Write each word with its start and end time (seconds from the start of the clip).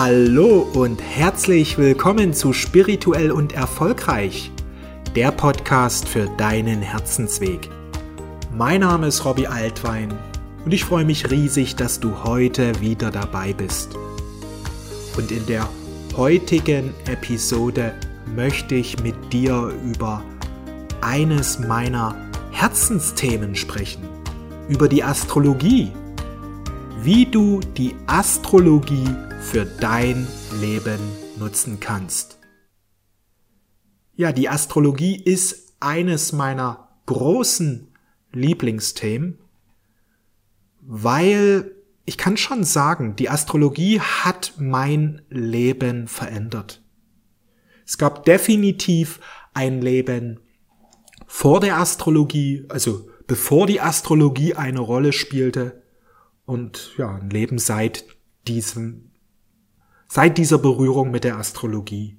Hallo 0.00 0.64
und 0.74 1.02
herzlich 1.02 1.76
willkommen 1.76 2.32
zu 2.32 2.52
Spirituell 2.52 3.32
und 3.32 3.52
Erfolgreich, 3.52 4.52
der 5.16 5.32
Podcast 5.32 6.08
für 6.08 6.26
deinen 6.36 6.82
Herzensweg. 6.82 7.68
Mein 8.56 8.82
Name 8.82 9.08
ist 9.08 9.24
Robbie 9.24 9.48
Altwein 9.48 10.16
und 10.64 10.72
ich 10.72 10.84
freue 10.84 11.04
mich 11.04 11.32
riesig, 11.32 11.74
dass 11.74 11.98
du 11.98 12.22
heute 12.22 12.80
wieder 12.80 13.10
dabei 13.10 13.52
bist. 13.52 13.96
Und 15.16 15.32
in 15.32 15.44
der 15.46 15.68
heutigen 16.16 16.94
Episode 17.06 17.92
möchte 18.36 18.76
ich 18.76 19.02
mit 19.02 19.16
dir 19.32 19.74
über 19.84 20.22
eines 21.00 21.58
meiner 21.58 22.14
Herzensthemen 22.52 23.56
sprechen, 23.56 24.08
über 24.68 24.88
die 24.88 25.02
Astrologie, 25.02 25.90
wie 27.02 27.26
du 27.26 27.58
die 27.76 27.96
Astrologie 28.06 29.08
für 29.40 29.64
dein 29.64 30.26
Leben 30.60 31.00
nutzen 31.38 31.80
kannst. 31.80 32.38
Ja, 34.14 34.32
die 34.32 34.48
Astrologie 34.48 35.16
ist 35.16 35.74
eines 35.80 36.32
meiner 36.32 36.88
großen 37.06 37.88
Lieblingsthemen, 38.32 39.38
weil 40.80 41.72
ich 42.04 42.16
kann 42.16 42.36
schon 42.36 42.64
sagen, 42.64 43.16
die 43.16 43.28
Astrologie 43.28 44.00
hat 44.00 44.54
mein 44.58 45.22
Leben 45.28 46.08
verändert. 46.08 46.82
Es 47.84 47.98
gab 47.98 48.24
definitiv 48.24 49.20
ein 49.54 49.80
Leben 49.80 50.40
vor 51.26 51.60
der 51.60 51.76
Astrologie, 51.78 52.64
also 52.68 53.08
bevor 53.26 53.66
die 53.66 53.80
Astrologie 53.80 54.54
eine 54.54 54.80
Rolle 54.80 55.12
spielte 55.12 55.82
und 56.46 56.94
ja, 56.96 57.16
ein 57.16 57.30
Leben 57.30 57.58
seit 57.58 58.06
diesem, 58.46 59.07
seit 60.08 60.38
dieser 60.38 60.58
Berührung 60.58 61.10
mit 61.10 61.24
der 61.24 61.36
Astrologie. 61.36 62.16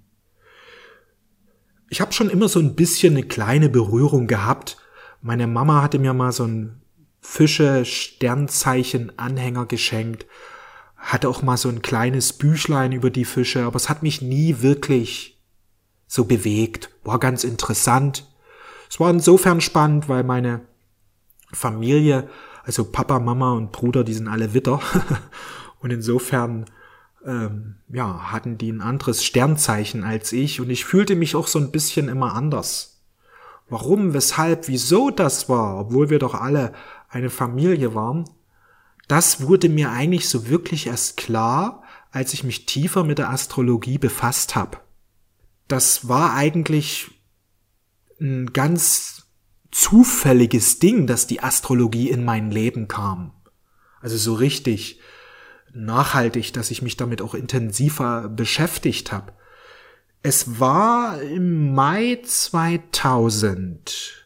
Ich 1.90 2.02
habe 2.02 2.14
schon 2.14 2.30
immer 2.30 2.48
so 2.48 2.60
ein 2.60 2.76
bisschen 2.76 3.16
eine 3.16 3.24
kleine 3.24 3.68
Berührung 3.68 4.28
gehabt. 4.28 4.78
Meine 5.22 5.48
Mama 5.48 5.82
hatte 5.82 5.98
mir 5.98 6.14
mal 6.14 6.32
so 6.32 6.44
ein 6.46 6.84
Fische-Sternzeichen-Anhänger 7.22 9.66
geschenkt, 9.66 10.28
hatte 10.96 11.28
auch 11.28 11.42
mal 11.42 11.58
so 11.58 11.68
ein 11.70 11.82
kleines 11.82 12.34
Büchlein 12.34 12.92
über 12.92 13.10
die 13.10 13.26
Fische, 13.26 13.64
aber 13.64 13.78
es 13.78 13.90
hat 13.90 14.04
mich 14.04 14.22
nie 14.22 14.62
wirklich 14.62 15.42
so 16.08 16.26
bewegt. 16.26 16.92
War 17.04 17.18
ganz 17.20 17.44
interessant. 17.44 18.28
Es 18.90 19.00
war 19.00 19.10
insofern 19.10 19.62
spannend, 19.62 20.08
weil 20.10 20.24
meine 20.24 20.62
Familie, 21.52 22.30
also 22.64 22.86
Papa, 22.86 23.18
Mama 23.20 23.54
und 23.54 23.72
Bruder, 23.72 24.04
die 24.04 24.14
sind 24.14 24.28
alle 24.28 24.54
Witter. 24.54 24.80
und 25.80 25.90
insofern 25.92 26.66
ähm, 27.26 27.76
ja, 27.90 28.32
hatten 28.32 28.58
die 28.58 28.72
ein 28.72 28.82
anderes 28.82 29.24
Sternzeichen 29.24 30.04
als 30.04 30.32
ich 30.32 30.62
und 30.62 30.70
ich 30.70 30.86
fühlte 30.86 31.16
mich 31.16 31.36
auch 31.36 31.48
so 31.48 31.60
ein 31.60 31.72
bisschen 31.72 32.08
immer 32.08 32.34
anders. 32.34 33.02
Warum, 33.70 34.14
weshalb, 34.14 34.68
wieso 34.68 35.10
das 35.10 35.48
war, 35.48 35.80
obwohl 35.80 36.10
wir 36.10 36.20
doch 36.20 36.34
alle 36.34 36.74
eine 37.08 37.30
Familie 37.30 37.94
waren, 37.94 38.26
das 39.08 39.42
wurde 39.42 39.70
mir 39.70 39.92
eigentlich 39.92 40.30
so 40.30 40.48
wirklich 40.48 40.88
erst 40.88 41.18
klar, 41.18 41.84
als 42.12 42.34
ich 42.34 42.44
mich 42.44 42.66
tiefer 42.66 43.04
mit 43.04 43.18
der 43.18 43.30
Astrologie 43.30 43.98
befasst 43.98 44.56
habe. 44.56 44.78
Das 45.68 46.08
war 46.08 46.34
eigentlich 46.34 47.12
ein 48.20 48.54
ganz 48.54 49.28
zufälliges 49.72 50.80
Ding, 50.80 51.06
dass 51.06 51.28
die 51.28 51.42
Astrologie 51.42 52.10
in 52.10 52.26
mein 52.26 52.50
Leben 52.50 52.88
kam. 52.88 53.34
Also 54.02 54.18
so 54.18 54.34
richtig 54.34 55.00
nachhaltig, 55.74 56.54
dass 56.54 56.72
ich 56.72 56.82
mich 56.82 56.98
damit 56.98 57.22
auch 57.22 57.34
intensiver 57.34 58.30
beschäftigt 58.30 59.12
habe. 59.12 59.34
Es 60.22 60.60
war 60.60 61.22
im 61.22 61.74
Mai 61.74 62.20
2000. 62.24 64.26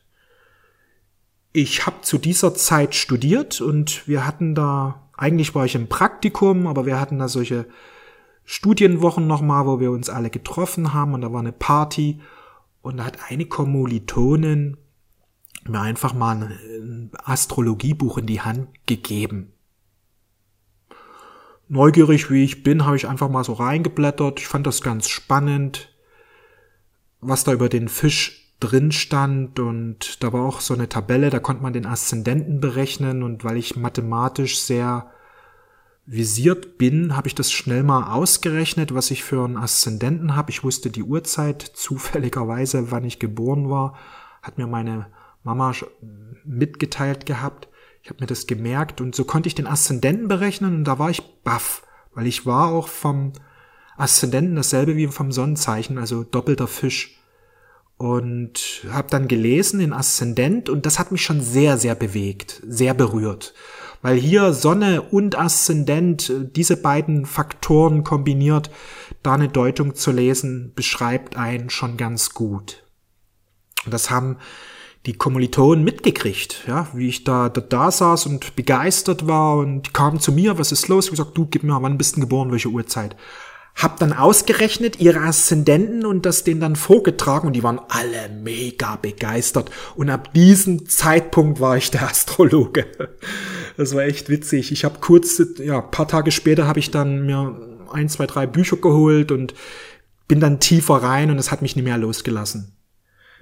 Ich 1.51 1.85
habe 1.85 2.01
zu 2.01 2.18
dieser 2.18 2.56
Zeit 2.56 2.95
studiert 2.95 3.62
und 3.62 4.07
wir 4.07 4.25
hatten 4.25 4.56
da, 4.56 5.07
eigentlich 5.16 5.53
war 5.53 5.66
ich 5.66 5.75
im 5.75 5.88
Praktikum, 5.88 6.66
aber 6.66 6.85
wir 6.85 7.00
hatten 7.00 7.19
da 7.19 7.28
solche 7.28 7.68
Studienwochen 8.44 9.28
nochmal, 9.28 9.68
wo 9.68 9.79
wir 9.79 9.91
uns 9.91 10.09
alle 10.09 10.31
getroffen 10.31 10.94
haben 10.94 11.13
und 11.13 11.22
da 11.22 11.31
war 11.31 11.41
eine 11.41 11.51
Party 11.51 12.19
und 12.81 12.97
da 12.97 13.06
hat 13.06 13.19
eine 13.29 13.45
Kommilitonin 13.45 14.78
mir 15.69 15.81
einfach 15.81 16.13
mal 16.13 16.41
ein 16.41 17.12
Astrologiebuch 17.23 18.18
in 18.18 18.25
die 18.25 18.41
Hand 18.41 18.68
gegeben. 18.85 19.53
Neugierig 21.73 22.29
wie 22.29 22.44
ich 22.44 22.61
bin, 22.61 22.85
habe 22.85 22.97
ich 22.97 23.07
einfach 23.07 23.29
mal 23.29 23.44
so 23.44 23.53
reingeblättert. 23.53 24.39
Ich 24.39 24.47
fand 24.47 24.67
das 24.67 24.84
ganz 24.84 25.09
spannend, 25.09 25.89
was 27.19 27.44
da 27.44 27.51
über 27.51 27.67
den 27.67 27.89
Fisch 27.89 28.53
drin 28.59 28.91
stand 28.91 29.59
und 29.59 30.22
da 30.22 30.31
war 30.31 30.45
auch 30.45 30.62
so 30.62 30.75
eine 30.75 30.88
Tabelle, 30.88 31.31
da 31.31 31.39
konnte 31.39 31.63
man 31.63 31.73
den 31.73 31.88
Aszendenten 31.88 32.59
berechnen 32.59 33.23
und 33.23 33.44
weil 33.44 33.57
ich 33.57 33.75
mathematisch 33.75 34.59
sehr 34.59 35.09
visiert 36.06 36.78
bin, 36.78 37.17
habe 37.17 37.28
ich 37.28 37.33
das 37.33 37.51
schnell 37.51 37.81
mal 37.81 38.13
ausgerechnet, 38.13 38.94
was 38.94 39.09
ich 39.09 39.23
für 39.23 39.44
einen 39.44 39.57
Aszendenten 39.57 40.35
habe. 40.35 40.51
Ich 40.51 40.63
wusste 40.63 40.91
die 40.91 41.01
Uhrzeit 41.01 41.62
zufälligerweise, 41.73 42.91
wann 42.91 43.03
ich 43.03 43.17
geboren 43.17 43.72
war, 43.72 43.97
hat 44.44 44.59
mir 44.59 44.67
meine 44.67 45.07
Mama 45.44 45.73
mitgeteilt 46.45 47.25
gehabt. 47.25 47.67
Ich 48.03 48.09
habe 48.09 48.22
mir 48.22 48.28
das 48.28 48.46
gemerkt 48.46 49.02
und 49.02 49.16
so 49.16 49.24
konnte 49.24 49.47
ich 49.47 49.56
den 49.56 49.66
Aszendenten 49.66 50.28
berechnen 50.28 50.75
und 50.75 50.84
da 50.84 51.00
war 51.00 51.09
ich 51.09 51.24
baff, 51.44 51.81
weil 52.14 52.28
ich 52.28 52.46
war 52.46 52.68
auch 52.68 52.88
vom 52.88 53.34
Aszendenten 53.97 54.56
dasselbe 54.56 54.96
wie 54.96 55.08
vom 55.08 55.31
Sonnenzeichen, 55.31 55.97
also 55.97 56.24
doppelter 56.24 56.68
Fisch. 56.68 57.18
Und 57.97 58.86
habe 58.92 59.08
dann 59.09 59.28
gelesen 59.28 59.80
den 59.80 59.94
Aszendent 59.94 60.69
und 60.69 60.86
das 60.86 61.00
hat 61.00 61.12
mich 61.12 61.24
schon 61.24 61.42
sehr, 61.42 61.78
sehr 61.78 61.96
bewegt, 61.96 62.62
sehr 62.68 62.94
berührt 62.94 63.53
weil 64.03 64.18
hier 64.18 64.53
Sonne 64.53 65.02
und 65.02 65.36
Aszendent, 65.36 66.30
äh, 66.30 66.46
diese 66.46 66.78
beiden 66.78 67.25
Faktoren 67.25 68.03
kombiniert, 68.03 68.69
da 69.24 69.34
eine 69.34 69.47
Deutung 69.47 69.96
zu 69.96 70.12
lesen, 70.12 70.74
beschreibt 70.75 71.38
einen 71.38 71.72
schon 71.72 71.97
ganz 71.97 72.31
gut. 72.31 72.84
Und 73.86 73.94
das 73.94 74.12
haben 74.12 74.38
die 75.06 75.14
Kommilitonen 75.14 75.84
mitgekriegt, 75.84 76.64
ja, 76.66 76.88
wie 76.94 77.09
ich 77.09 77.25
da, 77.25 77.50
da, 77.50 77.59
da 77.59 77.91
saß 77.91 78.25
und 78.25 78.56
begeistert 78.56 79.28
war 79.28 79.58
und 79.58 79.84
die 79.84 79.91
kamen 79.91 80.19
zu 80.19 80.31
mir, 80.31 80.58
was 80.58 80.72
ist 80.72 80.88
los? 80.88 81.06
Ich 81.06 81.12
gesagt, 81.12 81.38
du, 81.38 81.46
gib 81.46 81.64
mir, 81.64 81.81
wann 81.81 81.97
bist 81.97 82.16
du 82.16 82.22
geboren, 82.22 82.52
welche 82.52 82.69
Uhrzeit? 82.69 83.16
Hab 83.75 84.00
dann 84.00 84.13
ausgerechnet 84.13 85.02
ihre 85.02 85.19
Aszendenten 85.22 86.06
und 86.06 86.25
das 86.25 86.44
denen 86.44 86.62
dann 86.62 86.75
vorgetragen 86.75 87.47
und 87.47 87.53
die 87.53 87.63
waren 87.63 87.81
alle 87.90 88.30
mega 88.30 88.97
begeistert. 88.97 89.72
Und 89.96 90.09
ab 90.09 90.34
diesem 90.34 90.88
Zeitpunkt 90.88 91.59
war 91.59 91.75
ich 91.75 91.90
der 91.92 92.08
Astrologe. 92.08 92.86
Das 93.75 93.96
war 93.96 94.03
echt 94.03 94.30
witzig. 94.30 94.72
Ich 94.72 94.86
habe 94.86 95.00
kurz, 95.00 95.42
ja, 95.58 95.81
paar 95.81 96.08
Tage 96.08 96.31
später 96.31 96.68
habe 96.68 96.80
ich 96.80 96.92
dann 96.92 97.25
mir 97.25 97.88
ein, 97.92 98.08
zwei, 98.09 98.28
drei 98.28 98.46
Bücher 98.46 98.78
geholt 98.78 99.31
und 99.31 99.56
bin 100.28 100.40
dann 100.40 100.59
tiefer 100.59 100.96
rein 100.96 101.31
und 101.31 101.40
es 101.40 101.52
hat 101.52 101.63
mich 101.63 101.75
nicht 101.75 101.86
mehr 101.86 101.97
losgelassen. 101.97 102.78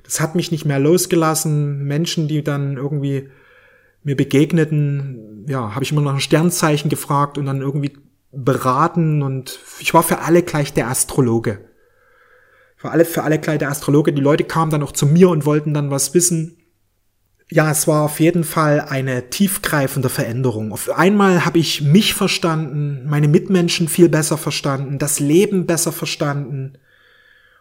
Das 0.04 0.20
hat 0.20 0.36
mich 0.36 0.52
nicht 0.52 0.66
mehr 0.66 0.80
losgelassen. 0.80 1.84
Menschen, 1.86 2.28
die 2.28 2.44
dann 2.44 2.78
irgendwie 2.78 3.30
mir 4.04 4.16
begegneten, 4.16 5.46
ja, 5.48 5.74
habe 5.74 5.84
ich 5.84 5.92
immer 5.92 6.02
nach 6.02 6.12
einem 6.12 6.20
Sternzeichen 6.20 6.90
gefragt 6.90 7.38
und 7.38 7.46
dann 7.46 7.62
irgendwie 7.62 7.94
beraten 8.32 9.22
und 9.22 9.60
ich 9.80 9.94
war 9.94 10.04
für 10.04 10.20
alle 10.20 10.42
gleich 10.42 10.74
der 10.74 10.88
Astrologe. 10.88 11.60
Für 12.78 12.92
alle, 12.92 13.06
für 13.06 13.24
alle 13.24 13.40
gleich 13.40 13.60
der 13.60 13.70
Astrologe. 13.70 14.14
Die 14.14 14.22
Leute 14.22 14.44
kamen 14.44 14.72
dann 14.72 14.84
auch 14.84 14.92
zu 14.92 15.06
mir 15.06 15.30
und 15.30 15.46
wollten 15.46 15.74
dann 15.74 15.92
was 15.92 16.14
wissen. 16.14 16.58
Ja, 17.50 17.70
es 17.70 17.86
war 17.86 18.04
auf 18.04 18.20
jeden 18.22 18.46
Fall 18.46 18.80
eine 18.80 19.30
tiefgreifende 19.30 20.10
Veränderung. 20.10 20.72
Auf 20.72 20.90
einmal 20.90 21.46
habe 21.46 21.60
ich 21.60 21.82
mich 21.82 22.14
verstanden, 22.14 23.06
meine 23.08 23.28
Mitmenschen 23.28 23.90
viel 23.90 24.08
besser 24.08 24.38
verstanden, 24.38 24.98
das 24.98 25.20
Leben 25.20 25.66
besser 25.66 25.92
verstanden. 25.92 26.78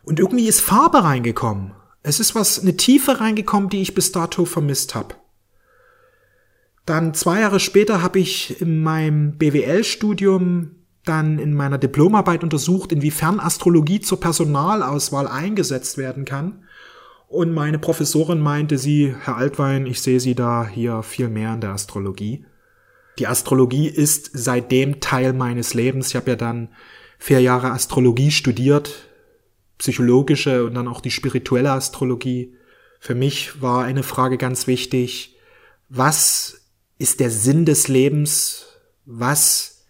Und 0.03 0.21
irgendwie 0.21 0.47
ist 0.47 0.61
Farbe 0.61 1.03
reingekommen. 1.03 1.73
Es 2.03 2.21
ist 2.21 2.35
was, 2.35 2.61
eine 2.61 2.77
Tiefe 2.77 3.21
reingekommen, 3.21 3.69
die 3.69 3.83
ich 3.83 3.95
bis 3.95 4.13
dato 4.13 4.45
vermisst 4.45 4.95
habe. 4.95 5.15
Dann 6.87 7.15
zwei 7.15 7.41
Jahre 7.41 7.61
später 7.61 8.03
habe 8.03 8.19
ich 8.19 8.61
in 8.61 8.83
meinem 8.83 9.37
BWL-Studium 9.37 10.73
dann 11.05 11.39
in 11.39 11.55
meiner 11.55 11.79
Diplomarbeit 11.79 12.43
untersucht, 12.43 12.93
inwiefern 12.93 13.41
Astrologie 13.41 14.01
zur 14.01 14.21
Personalauswahl 14.21 15.29
eingesetzt 15.29 15.99
werden 15.99 16.25
kann. 16.25 16.65
Und 17.29 17.53
meine 17.53 17.79
Professorin 17.79 18.41
meinte 18.41 18.77
sie, 18.77 19.15
Herr 19.21 19.37
Altwein, 19.37 19.87
ich 19.87 20.03
sehe 20.03 20.21
Sie 20.21 20.35
da 20.35 20.67
hier 20.67 21.03
viel 21.03 21.29
mehr 21.29 21.55
in 21.55 21.61
der 21.61 21.71
Astrologie. 21.71 22.45
Die 23.19 23.27
Astrologie 23.27 23.87
ist 23.87 24.31
seitdem 24.33 25.01
Teil 25.01 25.33
meines 25.33 25.75
Lebens. 25.75 26.09
Ich 26.09 26.17
habe 26.17 26.31
ja 26.31 26.37
dann 26.37 26.71
vier 27.19 27.41
Jahre 27.41 27.71
Astrologie 27.71 28.31
studiert, 28.31 29.10
psychologische 29.81 30.65
und 30.65 30.75
dann 30.75 30.89
auch 30.89 31.01
die 31.01 31.11
spirituelle 31.11 31.73
Astrologie. 31.73 32.55
Für 33.01 33.15
mich 33.15 33.63
war 33.63 33.83
eine 33.83 34.03
Frage 34.03 34.37
ganz 34.37 34.67
wichtig, 34.67 35.37
was 35.89 36.67
ist 36.99 37.19
der 37.19 37.31
Sinn 37.31 37.65
des 37.65 37.89
Lebens? 37.89 38.67
Was 39.07 39.87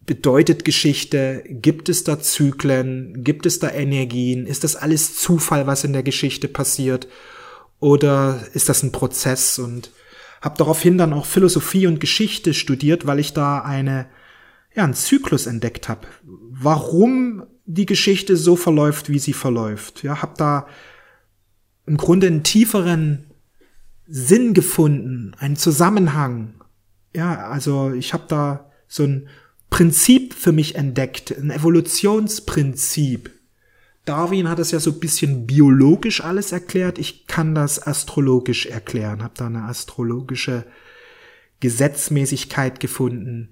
bedeutet 0.00 0.64
Geschichte? 0.64 1.44
Gibt 1.46 1.90
es 1.90 2.04
da 2.04 2.18
Zyklen? 2.18 3.22
Gibt 3.22 3.44
es 3.44 3.58
da 3.58 3.70
Energien? 3.70 4.46
Ist 4.46 4.64
das 4.64 4.74
alles 4.74 5.16
Zufall, 5.16 5.66
was 5.66 5.84
in 5.84 5.92
der 5.92 6.02
Geschichte 6.02 6.48
passiert? 6.48 7.06
Oder 7.80 8.42
ist 8.54 8.70
das 8.70 8.82
ein 8.82 8.92
Prozess? 8.92 9.58
Und 9.58 9.90
habe 10.40 10.56
daraufhin 10.56 10.96
dann 10.96 11.12
auch 11.12 11.26
Philosophie 11.26 11.86
und 11.86 12.00
Geschichte 12.00 12.54
studiert, 12.54 13.06
weil 13.06 13.18
ich 13.18 13.34
da 13.34 13.60
eine 13.60 14.06
ja 14.74 14.82
einen 14.82 14.94
Zyklus 14.94 15.46
entdeckt 15.46 15.88
habe. 15.88 16.08
Warum 16.22 17.44
die 17.64 17.86
Geschichte 17.86 18.36
so 18.36 18.56
verläuft, 18.56 19.08
wie 19.08 19.18
sie 19.18 19.32
verläuft. 19.32 20.02
Ja, 20.02 20.22
habe 20.22 20.34
da 20.36 20.66
im 21.86 21.96
Grunde 21.96 22.26
einen 22.26 22.42
tieferen 22.42 23.26
Sinn 24.06 24.54
gefunden, 24.54 25.34
einen 25.38 25.56
Zusammenhang. 25.56 26.54
Ja, 27.14 27.48
also 27.48 27.92
ich 27.92 28.12
habe 28.12 28.24
da 28.28 28.70
so 28.86 29.04
ein 29.04 29.28
Prinzip 29.70 30.34
für 30.34 30.52
mich 30.52 30.74
entdeckt, 30.74 31.36
ein 31.36 31.50
Evolutionsprinzip. 31.50 33.30
Darwin 34.04 34.48
hat 34.48 34.58
es 34.58 34.70
ja 34.70 34.80
so 34.80 34.90
ein 34.90 35.00
bisschen 35.00 35.46
biologisch 35.46 36.22
alles 36.22 36.52
erklärt. 36.52 36.98
Ich 36.98 37.26
kann 37.26 37.54
das 37.54 37.84
astrologisch 37.84 38.66
erklären, 38.66 39.22
habe 39.22 39.34
da 39.36 39.46
eine 39.46 39.64
astrologische 39.64 40.66
Gesetzmäßigkeit 41.60 42.80
gefunden, 42.80 43.50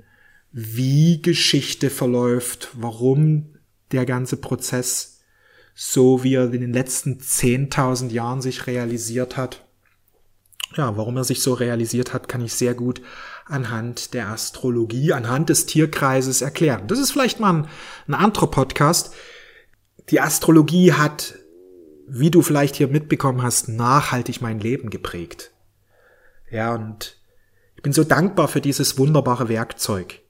wie 0.52 1.22
Geschichte 1.22 1.88
verläuft, 1.88 2.68
warum 2.74 3.51
der 3.92 4.06
ganze 4.06 4.36
Prozess 4.36 5.12
so 5.74 6.22
wie 6.22 6.34
er 6.34 6.52
in 6.52 6.60
den 6.60 6.72
letzten 6.72 7.18
10.000 7.18 8.10
Jahren 8.10 8.42
sich 8.42 8.66
realisiert 8.66 9.36
hat. 9.36 9.64
Ja, 10.76 10.96
warum 10.96 11.16
er 11.16 11.24
sich 11.24 11.42
so 11.42 11.52
realisiert 11.52 12.14
hat, 12.14 12.28
kann 12.28 12.42
ich 12.42 12.54
sehr 12.54 12.74
gut 12.74 13.02
anhand 13.46 14.14
der 14.14 14.28
Astrologie, 14.28 15.12
anhand 15.12 15.48
des 15.48 15.66
Tierkreises 15.66 16.40
erklären. 16.40 16.86
Das 16.86 16.98
ist 16.98 17.10
vielleicht 17.10 17.40
mal 17.40 17.52
ein, 17.52 17.68
ein 18.08 18.14
anderer 18.14 18.46
Podcast. 18.46 19.14
Die 20.08 20.20
Astrologie 20.20 20.92
hat, 20.92 21.34
wie 22.06 22.30
du 22.30 22.40
vielleicht 22.40 22.76
hier 22.76 22.88
mitbekommen 22.88 23.42
hast, 23.42 23.68
nachhaltig 23.68 24.40
mein 24.40 24.60
Leben 24.60 24.88
geprägt. 24.88 25.52
Ja, 26.50 26.74
und 26.74 27.18
ich 27.76 27.82
bin 27.82 27.92
so 27.92 28.04
dankbar 28.04 28.48
für 28.48 28.60
dieses 28.60 28.96
wunderbare 28.96 29.48
Werkzeug, 29.48 30.20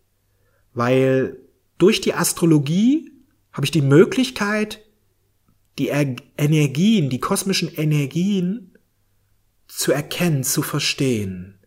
weil 0.74 1.38
durch 1.78 2.00
die 2.00 2.14
Astrologie 2.14 3.11
habe 3.52 3.64
ich 3.64 3.70
die 3.70 3.82
Möglichkeit, 3.82 4.80
die 5.78 5.88
Energien, 5.88 7.10
die 7.10 7.20
kosmischen 7.20 7.72
Energien 7.74 8.76
zu 9.68 9.92
erkennen, 9.92 10.44
zu 10.44 10.62
verstehen. 10.62 11.58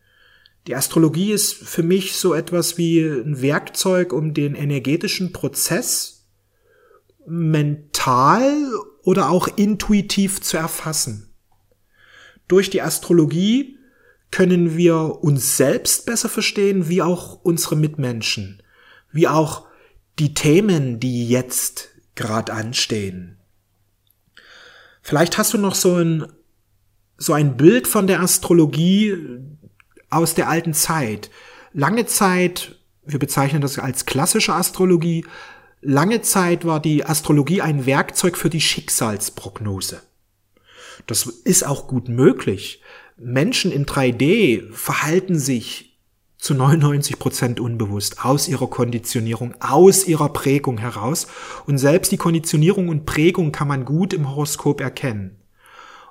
Die 0.68 0.76
Astrologie 0.76 1.32
ist 1.32 1.54
für 1.54 1.84
mich 1.84 2.16
so 2.16 2.34
etwas 2.34 2.78
wie 2.78 3.00
ein 3.00 3.42
Werkzeug, 3.42 4.14
um 4.14 4.34
den 4.34 4.56
energetischen 4.56 5.32
Prozess 5.32 6.28
mental 7.28 8.54
oder 9.04 9.30
auch 9.30 9.48
intuitiv 9.48 10.42
zu 10.42 10.58
erfassen. 10.58 11.34
Durch 12.48 12.70
die 12.70 12.82
Astrologie 12.82 13.78
können 14.32 14.76
wir 14.76 15.24
uns 15.24 15.58
selbst 15.58 16.06
besser 16.06 16.30
verstehen, 16.30 16.90
wie 16.90 17.02
auch 17.02 17.40
unsere 17.44 17.76
Mitmenschen, 17.76 18.62
wie 19.12 19.28
auch 19.28 19.68
die 20.20 20.34
Themen, 20.34 21.00
die 21.00 21.28
jetzt 21.28 21.90
gerade 22.16 22.54
anstehen. 22.54 23.38
Vielleicht 25.02 25.38
hast 25.38 25.54
du 25.54 25.58
noch 25.58 25.76
so 25.76 25.96
ein, 25.96 26.26
so 27.18 27.34
ein 27.34 27.58
Bild 27.58 27.88
von 27.88 28.08
der 28.08 28.22
Astrologie 28.22 29.16
aus 30.10 30.34
der 30.34 30.50
alten 30.50 30.74
Zeit. 30.74 31.30
Lange 31.74 32.06
Zeit, 32.06 32.80
wir 33.06 33.20
bezeichnen 33.20 33.62
das 33.62 33.78
als 33.78 34.06
klassische 34.06 34.54
Astrologie, 34.54 35.26
lange 35.82 36.22
Zeit 36.22 36.66
war 36.66 36.80
die 36.80 37.06
Astrologie 37.06 37.62
ein 37.62 37.86
Werkzeug 37.86 38.38
für 38.38 38.50
die 38.50 38.62
Schicksalsprognose. 38.62 40.02
Das 41.06 41.26
ist 41.26 41.66
auch 41.66 41.88
gut 41.88 42.08
möglich. 42.10 42.82
Menschen 43.18 43.72
in 43.72 43.86
3D 43.86 44.72
verhalten 44.72 45.38
sich 45.38 45.95
zu 46.46 46.54
99 46.54 47.18
Prozent 47.18 47.60
unbewusst 47.60 48.24
aus 48.24 48.48
ihrer 48.48 48.68
Konditionierung, 48.68 49.56
aus 49.62 50.08
ihrer 50.08 50.30
Prägung 50.30 50.78
heraus. 50.78 51.26
Und 51.66 51.80
selbst 51.80 52.12
die 52.12 52.18
Konditionierung 52.18 52.88
und 52.88 53.08
Prägung 53.08 53.52
kann 53.52 53.68
man 53.68 53.84
gut 53.84 54.14
im 54.14 54.30
Horoskop 54.30 54.80
erkennen. 54.80 55.38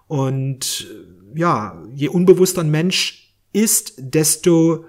Und 0.09 0.89
ja, 1.37 1.81
je 1.95 2.09
unbewusster 2.09 2.63
ein 2.63 2.73
Mensch 2.73 3.37
ist, 3.53 3.95
desto 3.97 4.87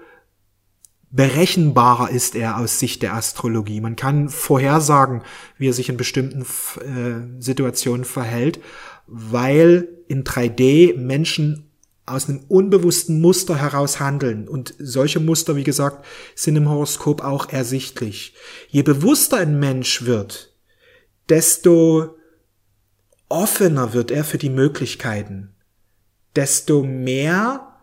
berechenbarer 1.12 2.10
ist 2.10 2.34
er 2.34 2.58
aus 2.58 2.80
Sicht 2.80 3.02
der 3.02 3.14
Astrologie. 3.14 3.80
Man 3.80 3.94
kann 3.94 4.28
vorhersagen, 4.28 5.22
wie 5.58 5.68
er 5.68 5.74
sich 5.74 5.88
in 5.88 5.96
bestimmten 5.96 6.42
äh, 6.42 7.40
Situationen 7.40 8.04
verhält, 8.04 8.58
weil 9.06 9.86
in 10.08 10.24
3D 10.24 10.98
Menschen 10.98 11.65
aus 12.06 12.28
einem 12.28 12.44
unbewussten 12.48 13.20
Muster 13.20 13.56
heraus 13.56 13.98
handeln. 13.98 14.48
Und 14.48 14.74
solche 14.78 15.20
Muster, 15.20 15.56
wie 15.56 15.64
gesagt, 15.64 16.06
sind 16.36 16.56
im 16.56 16.68
Horoskop 16.68 17.22
auch 17.22 17.50
ersichtlich. 17.50 18.34
Je 18.68 18.82
bewusster 18.82 19.38
ein 19.38 19.58
Mensch 19.58 20.04
wird, 20.04 20.54
desto 21.28 22.16
offener 23.28 23.92
wird 23.92 24.12
er 24.12 24.24
für 24.24 24.38
die 24.38 24.50
Möglichkeiten, 24.50 25.56
desto 26.36 26.84
mehr 26.84 27.76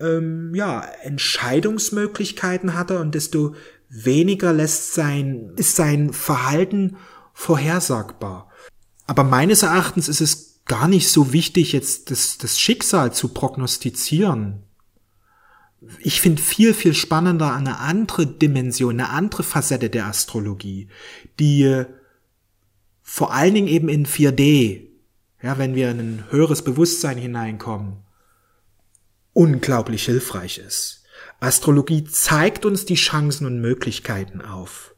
ähm, 0.00 0.54
ja, 0.54 0.82
Entscheidungsmöglichkeiten 1.02 2.74
hat 2.74 2.90
er 2.90 3.00
und 3.00 3.14
desto 3.14 3.54
weniger 3.88 4.52
lässt 4.52 4.94
sein, 4.94 5.52
ist 5.56 5.76
sein 5.76 6.12
Verhalten 6.12 6.96
vorhersagbar. 7.32 8.50
Aber 9.06 9.24
meines 9.24 9.62
Erachtens 9.62 10.08
ist 10.08 10.20
es 10.20 10.49
gar 10.70 10.86
nicht 10.86 11.08
so 11.08 11.32
wichtig, 11.32 11.72
jetzt 11.72 12.12
das, 12.12 12.38
das 12.38 12.60
Schicksal 12.60 13.12
zu 13.12 13.30
prognostizieren. 13.30 14.62
Ich 15.98 16.20
finde 16.20 16.40
viel, 16.40 16.74
viel 16.74 16.94
spannender 16.94 17.52
eine 17.52 17.80
andere 17.80 18.24
Dimension, 18.24 19.00
eine 19.00 19.10
andere 19.10 19.42
Facette 19.42 19.90
der 19.90 20.06
Astrologie, 20.06 20.86
die 21.40 21.84
vor 23.02 23.34
allen 23.34 23.54
Dingen 23.54 23.66
eben 23.66 23.88
in 23.88 24.06
4D, 24.06 24.86
ja, 25.42 25.58
wenn 25.58 25.74
wir 25.74 25.90
in 25.90 25.98
ein 25.98 26.24
höheres 26.30 26.62
Bewusstsein 26.62 27.18
hineinkommen, 27.18 28.04
unglaublich 29.32 30.04
hilfreich 30.04 30.58
ist. 30.58 31.02
Astrologie 31.40 32.04
zeigt 32.04 32.64
uns 32.64 32.84
die 32.84 32.94
Chancen 32.94 33.44
und 33.44 33.60
Möglichkeiten 33.60 34.40
auf. 34.40 34.94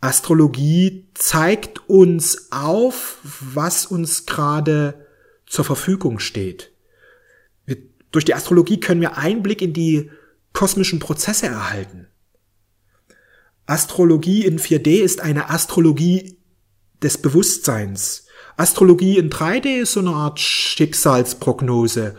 Astrologie 0.00 1.08
zeigt 1.14 1.88
uns 1.88 2.50
auf, 2.50 3.18
was 3.22 3.86
uns 3.86 4.24
gerade 4.24 5.06
zur 5.46 5.64
Verfügung 5.64 6.18
steht. 6.18 6.72
Wir, 7.66 7.76
durch 8.10 8.24
die 8.24 8.34
Astrologie 8.34 8.80
können 8.80 9.02
wir 9.02 9.18
Einblick 9.18 9.60
in 9.60 9.72
die 9.72 10.10
kosmischen 10.52 11.00
Prozesse 11.00 11.46
erhalten. 11.46 12.08
Astrologie 13.66 14.46
in 14.46 14.58
4D 14.58 15.02
ist 15.02 15.20
eine 15.20 15.50
Astrologie 15.50 16.38
des 17.02 17.18
Bewusstseins. 17.18 18.26
Astrologie 18.56 19.18
in 19.18 19.30
3D 19.30 19.82
ist 19.82 19.92
so 19.92 20.00
eine 20.00 20.10
Art 20.10 20.40
Schicksalsprognose 20.40 22.16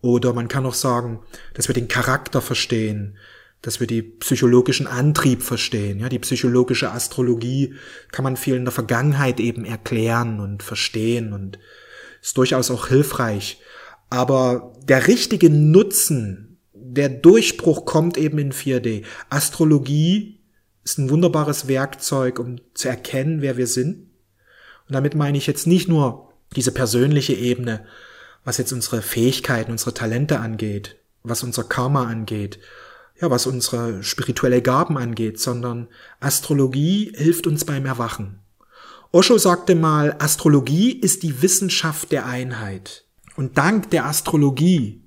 oder 0.00 0.32
man 0.32 0.48
kann 0.48 0.66
auch 0.66 0.74
sagen, 0.74 1.20
dass 1.54 1.68
wir 1.68 1.74
den 1.74 1.88
Charakter 1.88 2.40
verstehen, 2.40 3.16
dass 3.64 3.80
wir 3.80 3.86
die 3.86 4.02
psychologischen 4.02 4.86
Antrieb 4.86 5.42
verstehen. 5.42 5.98
Ja, 5.98 6.10
die 6.10 6.18
psychologische 6.18 6.90
Astrologie 6.90 7.74
kann 8.12 8.22
man 8.22 8.36
viel 8.36 8.56
in 8.56 8.66
der 8.66 8.72
Vergangenheit 8.72 9.40
eben 9.40 9.64
erklären 9.64 10.38
und 10.38 10.62
verstehen 10.62 11.32
und 11.32 11.58
ist 12.20 12.36
durchaus 12.36 12.70
auch 12.70 12.88
hilfreich. 12.88 13.62
Aber 14.10 14.74
der 14.84 15.06
richtige 15.06 15.48
Nutzen, 15.48 16.58
der 16.74 17.08
Durchbruch 17.08 17.86
kommt 17.86 18.18
eben 18.18 18.38
in 18.38 18.52
4D. 18.52 19.04
Astrologie 19.30 20.40
ist 20.84 20.98
ein 20.98 21.08
wunderbares 21.08 21.66
Werkzeug, 21.66 22.38
um 22.38 22.60
zu 22.74 22.88
erkennen, 22.88 23.40
wer 23.40 23.56
wir 23.56 23.66
sind. 23.66 24.10
Und 24.86 24.92
damit 24.92 25.14
meine 25.14 25.38
ich 25.38 25.46
jetzt 25.46 25.66
nicht 25.66 25.88
nur 25.88 26.34
diese 26.54 26.70
persönliche 26.70 27.32
Ebene, 27.32 27.86
was 28.44 28.58
jetzt 28.58 28.72
unsere 28.72 29.00
Fähigkeiten, 29.00 29.72
unsere 29.72 29.94
Talente 29.94 30.38
angeht, 30.38 30.96
was 31.22 31.42
unser 31.42 31.64
Karma 31.64 32.04
angeht, 32.04 32.58
ja, 33.20 33.30
was 33.30 33.46
unsere 33.46 34.02
spirituelle 34.02 34.62
Gaben 34.62 34.98
angeht, 34.98 35.40
sondern 35.40 35.88
Astrologie 36.20 37.12
hilft 37.14 37.46
uns 37.46 37.64
beim 37.64 37.86
Erwachen. 37.86 38.40
Osho 39.12 39.38
sagte 39.38 39.76
mal, 39.76 40.16
Astrologie 40.18 40.92
ist 40.92 41.22
die 41.22 41.40
Wissenschaft 41.40 42.10
der 42.10 42.26
Einheit. 42.26 43.04
Und 43.36 43.58
dank 43.58 43.90
der 43.90 44.06
Astrologie 44.06 45.04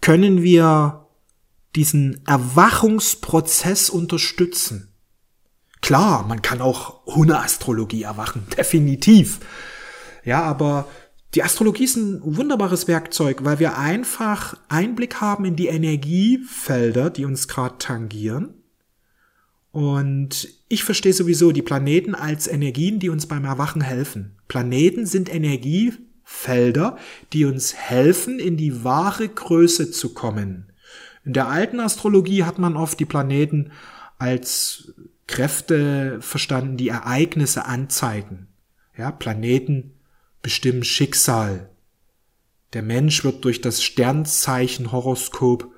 können 0.00 0.42
wir 0.42 1.08
diesen 1.74 2.24
Erwachungsprozess 2.26 3.90
unterstützen. 3.90 4.92
Klar, 5.82 6.24
man 6.26 6.42
kann 6.42 6.60
auch 6.60 7.00
ohne 7.04 7.38
Astrologie 7.40 8.02
erwachen, 8.04 8.46
definitiv. 8.56 9.40
Ja, 10.24 10.42
aber 10.42 10.88
die 11.36 11.42
Astrologie 11.42 11.84
ist 11.84 11.96
ein 11.96 12.20
wunderbares 12.24 12.88
Werkzeug, 12.88 13.44
weil 13.44 13.58
wir 13.58 13.76
einfach 13.76 14.56
Einblick 14.70 15.20
haben 15.20 15.44
in 15.44 15.54
die 15.54 15.66
Energiefelder, 15.66 17.10
die 17.10 17.26
uns 17.26 17.46
gerade 17.46 17.76
tangieren 17.78 18.54
Und 19.70 20.48
ich 20.68 20.82
verstehe 20.82 21.12
sowieso 21.12 21.52
die 21.52 21.60
Planeten 21.60 22.14
als 22.14 22.46
Energien, 22.46 23.00
die 23.00 23.10
uns 23.10 23.26
beim 23.26 23.44
Erwachen 23.44 23.82
helfen. 23.82 24.38
Planeten 24.48 25.04
sind 25.04 25.32
Energiefelder, 25.32 26.96
die 27.34 27.44
uns 27.44 27.74
helfen, 27.74 28.38
in 28.38 28.56
die 28.56 28.82
wahre 28.82 29.28
Größe 29.28 29.90
zu 29.90 30.14
kommen. 30.14 30.72
In 31.26 31.34
der 31.34 31.48
alten 31.48 31.80
Astrologie 31.80 32.44
hat 32.44 32.58
man 32.58 32.78
oft 32.78 32.98
die 32.98 33.04
Planeten 33.04 33.72
als 34.16 34.94
Kräfte 35.26 36.16
verstanden, 36.22 36.78
die 36.78 36.88
Ereignisse 36.88 37.66
anzeigen. 37.66 38.46
Ja, 38.96 39.10
Planeten 39.10 39.95
bestimmen 40.46 40.84
Schicksal. 40.84 41.70
Der 42.72 42.82
Mensch 42.82 43.24
wird 43.24 43.44
durch 43.44 43.60
das 43.60 43.82
Sternzeichen 43.82 44.92
Horoskop 44.92 45.74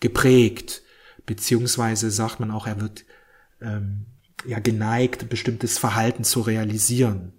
geprägt, 0.00 0.82
beziehungsweise 1.24 2.10
sagt 2.10 2.40
man 2.40 2.50
auch, 2.50 2.66
er 2.66 2.80
wird 2.80 3.04
ähm, 3.60 4.06
ja 4.44 4.58
geneigt, 4.58 5.28
bestimmtes 5.28 5.78
Verhalten 5.78 6.24
zu 6.24 6.40
realisieren. 6.40 7.32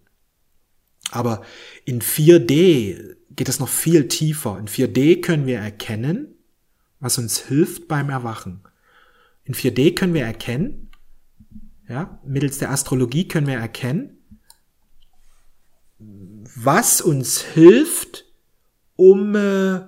Aber 1.12 1.43
in 1.83 2.00
4D 2.01 3.17
geht 3.31 3.50
es 3.50 3.59
noch 3.59 3.67
viel 3.67 4.07
tiefer. 4.07 4.57
In 4.57 4.69
4D 4.69 5.19
können 5.19 5.48
wir 5.48 5.59
erkennen, 5.59 6.33
was 7.01 7.17
uns 7.17 7.39
hilft 7.39 7.89
beim 7.89 8.09
Erwachen. 8.09 8.62
In 9.43 9.53
4D 9.53 9.95
können 9.95 10.13
wir 10.13 10.24
erkennen, 10.24 10.91
ja, 11.89 12.21
mittels 12.24 12.57
der 12.57 12.71
Astrologie 12.71 13.27
können 13.27 13.48
wir 13.48 13.57
erkennen, 13.57 14.19
was 16.00 17.01
uns 17.01 17.41
hilft, 17.41 18.25
um 18.96 19.36
äh, 19.36 19.82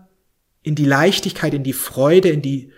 in 0.63 0.75
die 0.75 0.85
Leichtigkeit, 0.85 1.53
in 1.53 1.63
die 1.63 1.73
Freude, 1.73 2.29
in 2.29 2.41
die 2.41 2.71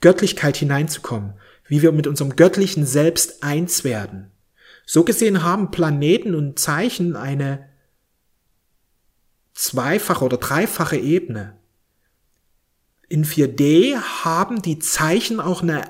Göttlichkeit 0.00 0.56
hineinzukommen, 0.56 1.34
wie 1.66 1.82
wir 1.82 1.92
mit 1.92 2.06
unserem 2.06 2.36
göttlichen 2.36 2.86
Selbst 2.86 3.42
eins 3.42 3.84
werden. 3.84 4.30
So 4.86 5.02
gesehen 5.02 5.42
haben 5.42 5.70
Planeten 5.70 6.34
und 6.34 6.58
Zeichen 6.58 7.16
eine 7.16 7.68
zweifache 9.54 10.24
oder 10.24 10.36
dreifache 10.36 10.96
Ebene. 10.96 11.56
In 13.08 13.24
4D 13.24 13.96
haben 13.96 14.60
die 14.60 14.78
Zeichen 14.78 15.40
auch 15.40 15.62
eine 15.62 15.84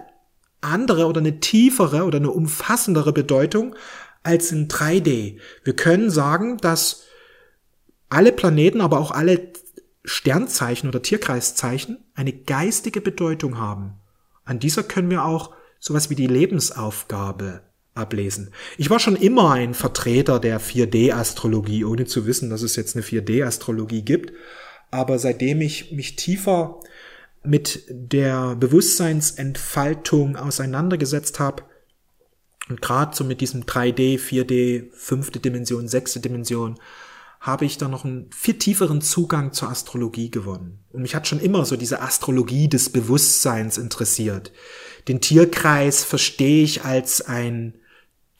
andere 0.60 1.06
oder 1.06 1.20
eine 1.20 1.40
tiefere 1.40 2.04
oder 2.04 2.18
eine 2.18 2.30
umfassendere 2.30 3.12
Bedeutung 3.12 3.74
als 4.24 4.50
in 4.50 4.68
3D. 4.68 5.38
Wir 5.62 5.76
können 5.76 6.10
sagen, 6.10 6.56
dass 6.56 7.04
alle 8.08 8.32
Planeten, 8.32 8.80
aber 8.80 8.98
auch 8.98 9.12
alle 9.12 9.52
Sternzeichen 10.04 10.88
oder 10.88 11.02
Tierkreiszeichen 11.02 11.98
eine 12.14 12.32
geistige 12.32 13.00
Bedeutung 13.00 13.58
haben. 13.58 13.94
An 14.44 14.58
dieser 14.58 14.82
können 14.82 15.10
wir 15.10 15.24
auch 15.24 15.54
sowas 15.78 16.10
wie 16.10 16.14
die 16.14 16.26
Lebensaufgabe 16.26 17.62
ablesen. 17.94 18.50
Ich 18.76 18.90
war 18.90 18.98
schon 18.98 19.16
immer 19.16 19.52
ein 19.52 19.74
Vertreter 19.74 20.40
der 20.40 20.60
4D-Astrologie, 20.60 21.84
ohne 21.84 22.06
zu 22.06 22.26
wissen, 22.26 22.50
dass 22.50 22.62
es 22.62 22.76
jetzt 22.76 22.96
eine 22.96 23.04
4D-Astrologie 23.04 24.02
gibt. 24.02 24.32
Aber 24.90 25.18
seitdem 25.18 25.60
ich 25.60 25.92
mich 25.92 26.16
tiefer 26.16 26.80
mit 27.42 27.84
der 27.88 28.56
Bewusstseinsentfaltung 28.56 30.36
auseinandergesetzt 30.36 31.40
habe 31.40 31.64
und 32.68 32.80
gerade 32.80 33.14
so 33.14 33.24
mit 33.24 33.40
diesem 33.40 33.64
3D, 33.64 34.18
4D, 34.18 34.90
fünfte 34.94 35.38
Dimension, 35.38 35.88
sechste 35.88 36.20
Dimension, 36.20 36.78
habe 37.40 37.66
ich 37.66 37.76
da 37.76 37.88
noch 37.88 38.06
einen 38.06 38.30
viel 38.32 38.54
tieferen 38.54 39.02
Zugang 39.02 39.52
zur 39.52 39.68
Astrologie 39.68 40.30
gewonnen. 40.30 40.82
Und 40.92 41.02
mich 41.02 41.14
hat 41.14 41.28
schon 41.28 41.40
immer 41.40 41.66
so 41.66 41.76
diese 41.76 42.00
Astrologie 42.00 42.68
des 42.68 42.88
Bewusstseins 42.88 43.76
interessiert. 43.76 44.50
Den 45.08 45.20
Tierkreis 45.20 46.04
verstehe 46.04 46.64
ich 46.64 46.84
als 46.84 47.20
ein 47.20 47.74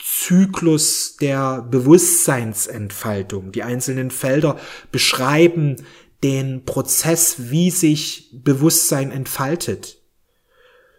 Zyklus 0.02 1.16
der 1.16 1.60
Bewusstseinsentfaltung. 1.62 3.52
Die 3.52 3.62
einzelnen 3.62 4.10
Felder 4.10 4.58
beschreiben 4.90 5.76
den 6.22 6.64
Prozess, 6.64 7.50
wie 7.50 7.70
sich 7.70 8.30
Bewusstsein 8.32 9.10
entfaltet. 9.10 9.98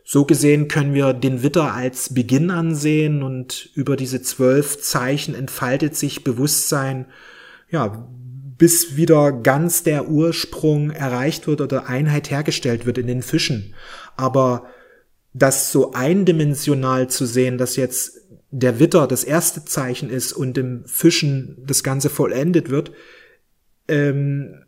So 0.07 0.23
gesehen 0.23 0.67
können 0.67 0.93
wir 0.93 1.13
den 1.13 1.41
Witter 1.41 1.73
als 1.73 2.13
Beginn 2.13 2.51
ansehen 2.51 3.23
und 3.23 3.71
über 3.73 3.95
diese 3.95 4.21
zwölf 4.21 4.79
Zeichen 4.79 5.33
entfaltet 5.33 5.95
sich 5.95 6.23
Bewusstsein, 6.23 7.07
ja, 7.71 8.07
bis 8.55 8.95
wieder 8.97 9.31
ganz 9.31 9.81
der 9.81 10.07
Ursprung 10.07 10.91
erreicht 10.91 11.47
wird 11.47 11.59
oder 11.59 11.87
Einheit 11.89 12.29
hergestellt 12.29 12.85
wird 12.85 12.99
in 12.99 13.07
den 13.07 13.23
Fischen. 13.23 13.73
Aber 14.15 14.67
das 15.33 15.71
so 15.71 15.93
eindimensional 15.93 17.09
zu 17.09 17.25
sehen, 17.25 17.57
dass 17.57 17.75
jetzt 17.75 18.21
der 18.51 18.79
Witter 18.79 19.07
das 19.07 19.23
erste 19.23 19.65
Zeichen 19.65 20.11
ist 20.11 20.33
und 20.33 20.55
im 20.59 20.85
Fischen 20.85 21.57
das 21.65 21.83
Ganze 21.83 22.11
vollendet 22.11 22.69
wird, 22.69 22.91
ähm, 23.87 24.64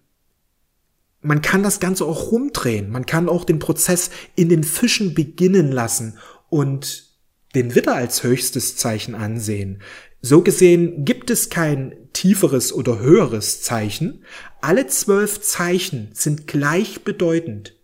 man 1.27 1.41
kann 1.41 1.61
das 1.61 1.81
Ganze 1.81 2.05
auch 2.05 2.31
rumdrehen. 2.31 2.89
Man 2.89 3.05
kann 3.05 3.27
auch 3.27 3.43
den 3.43 3.59
Prozess 3.59 4.11
in 4.35 4.47
den 4.47 4.63
Fischen 4.63 5.13
beginnen 5.13 5.73
lassen 5.73 6.17
und 6.49 7.05
den 7.53 7.75
Witter 7.75 7.95
als 7.95 8.23
höchstes 8.23 8.77
Zeichen 8.77 9.13
ansehen. 9.13 9.81
So 10.21 10.41
gesehen 10.41 11.03
gibt 11.03 11.29
es 11.29 11.49
kein 11.49 11.95
tieferes 12.13 12.71
oder 12.71 12.99
höheres 12.99 13.61
Zeichen. 13.61 14.23
Alle 14.61 14.87
zwölf 14.87 15.41
Zeichen 15.41 16.09
sind 16.13 16.47
gleichbedeutend. 16.47 17.75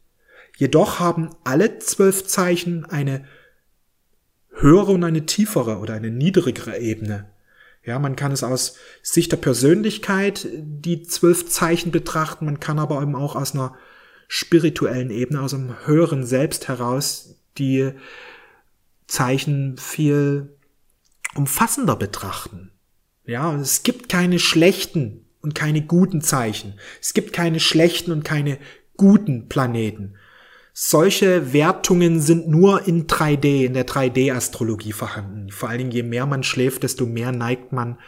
Jedoch 0.58 1.00
haben 1.00 1.30
alle 1.44 1.80
zwölf 1.80 2.26
Zeichen 2.26 2.86
eine 2.86 3.26
höhere 4.52 4.94
und 4.94 5.04
eine 5.04 5.26
tiefere 5.26 5.80
oder 5.80 5.96
eine 5.96 6.12
niedrigere 6.12 6.80
Ebene. 6.80 7.33
Ja, 7.86 8.00
man 8.00 8.16
kann 8.16 8.32
es 8.32 8.44
aus 8.44 8.78
Sicht 9.02 9.32
der 9.32 9.38
Persönlichkeit 9.38 10.48
die 10.54 11.04
zwölf 11.04 11.50
Zeichen 11.50 11.92
betrachten, 11.92 12.46
man 12.46 12.60
kann 12.60 12.80
aber 12.80 13.02
eben 13.02 13.16
auch 13.16 13.36
aus 13.36 13.54
einer 13.54 13.76
spirituellen 14.28 15.10
Ebene, 15.10 15.42
aus 15.42 15.54
einem 15.54 15.76
höheren 15.86 16.26
Selbst 16.26 16.68
heraus 16.68 17.36
die 17.58 17.92
Zeichen 19.06 19.78
viel 19.78 20.56
umfassender 21.36 21.96
betrachten. 21.96 22.72
Ja, 23.26 23.56
es 23.56 23.84
gibt 23.84 24.10
keine 24.10 24.40
schlechten 24.40 25.26
und 25.42 25.56
keine 25.56 25.82
guten 25.82 26.22
Zeichen. 26.22 26.80
Es 27.02 27.14
gibt 27.14 27.34
keine 27.34 27.60
schlechten 27.60 28.12
und 28.12 28.24
keine 28.24 28.58
guten 28.98 29.50
Planeten. 29.50 30.16
Solche 30.76 31.54
Wertungen 31.54 32.20
sind 32.20 32.48
nur 32.48 32.88
in 32.88 33.06
3D, 33.06 33.64
in 33.66 33.76
der 33.76 33.86
3D-Astrologie 33.86 34.92
vorhanden. 34.92 35.52
Vor 35.52 35.70
allen 35.70 35.78
Dingen, 35.78 35.92
je 35.92 36.02
mehr 36.02 36.26
man 36.26 36.42
schläft, 36.42 36.82
desto 36.82 37.06
mehr 37.06 37.32
neigt 37.32 37.72
man 37.72 38.00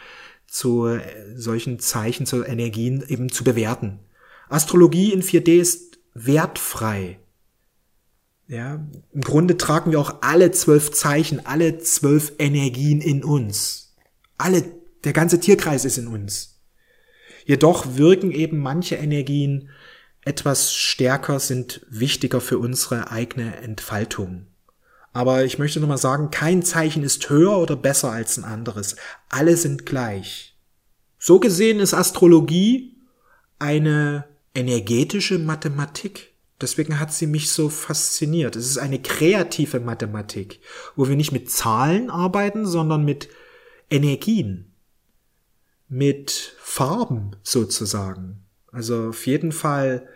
zu 0.48 0.86
äh, 0.86 1.00
solchen 1.36 1.78
Zeichen, 1.78 2.26
zu 2.26 2.44
Energien 2.44 3.04
eben 3.06 3.30
zu 3.30 3.44
bewerten. 3.44 4.00
Astrologie 4.48 5.12
in 5.12 5.22
4D 5.22 5.60
ist 5.60 5.98
wertfrei. 6.14 7.20
Ja, 8.48 8.84
im 9.12 9.20
Grunde 9.20 9.56
tragen 9.56 9.92
wir 9.92 10.00
auch 10.00 10.22
alle 10.22 10.50
zwölf 10.50 10.90
Zeichen, 10.90 11.46
alle 11.46 11.78
zwölf 11.78 12.32
Energien 12.38 13.00
in 13.00 13.22
uns. 13.22 13.96
Alle, 14.38 14.64
der 15.04 15.12
ganze 15.12 15.38
Tierkreis 15.38 15.84
ist 15.84 15.98
in 15.98 16.08
uns. 16.08 16.60
Jedoch 17.44 17.96
wirken 17.96 18.32
eben 18.32 18.58
manche 18.58 18.96
Energien 18.96 19.70
etwas 20.26 20.74
stärker, 20.74 21.38
sind 21.38 21.86
wichtiger 21.88 22.40
für 22.40 22.58
unsere 22.58 23.10
eigene 23.12 23.56
Entfaltung. 23.58 24.46
Aber 25.12 25.44
ich 25.44 25.58
möchte 25.58 25.80
nochmal 25.80 25.98
sagen, 25.98 26.30
kein 26.30 26.62
Zeichen 26.62 27.04
ist 27.04 27.30
höher 27.30 27.56
oder 27.58 27.76
besser 27.76 28.10
als 28.10 28.36
ein 28.36 28.44
anderes. 28.44 28.96
Alle 29.28 29.56
sind 29.56 29.86
gleich. 29.86 30.56
So 31.18 31.38
gesehen 31.38 31.78
ist 31.78 31.94
Astrologie 31.94 32.96
eine 33.60 34.24
energetische 34.54 35.38
Mathematik. 35.38 36.34
Deswegen 36.60 36.98
hat 36.98 37.12
sie 37.12 37.28
mich 37.28 37.52
so 37.52 37.68
fasziniert. 37.68 38.56
Es 38.56 38.66
ist 38.66 38.78
eine 38.78 39.00
kreative 39.00 39.78
Mathematik, 39.78 40.60
wo 40.96 41.08
wir 41.08 41.16
nicht 41.16 41.32
mit 41.32 41.50
Zahlen 41.50 42.10
arbeiten, 42.10 42.66
sondern 42.66 43.04
mit 43.04 43.28
Energien, 43.90 44.72
mit 45.88 46.56
Farben 46.58 47.36
sozusagen. 47.44 48.44
Also 48.72 49.10
auf 49.10 49.26
jeden 49.26 49.52
Fall 49.52 50.08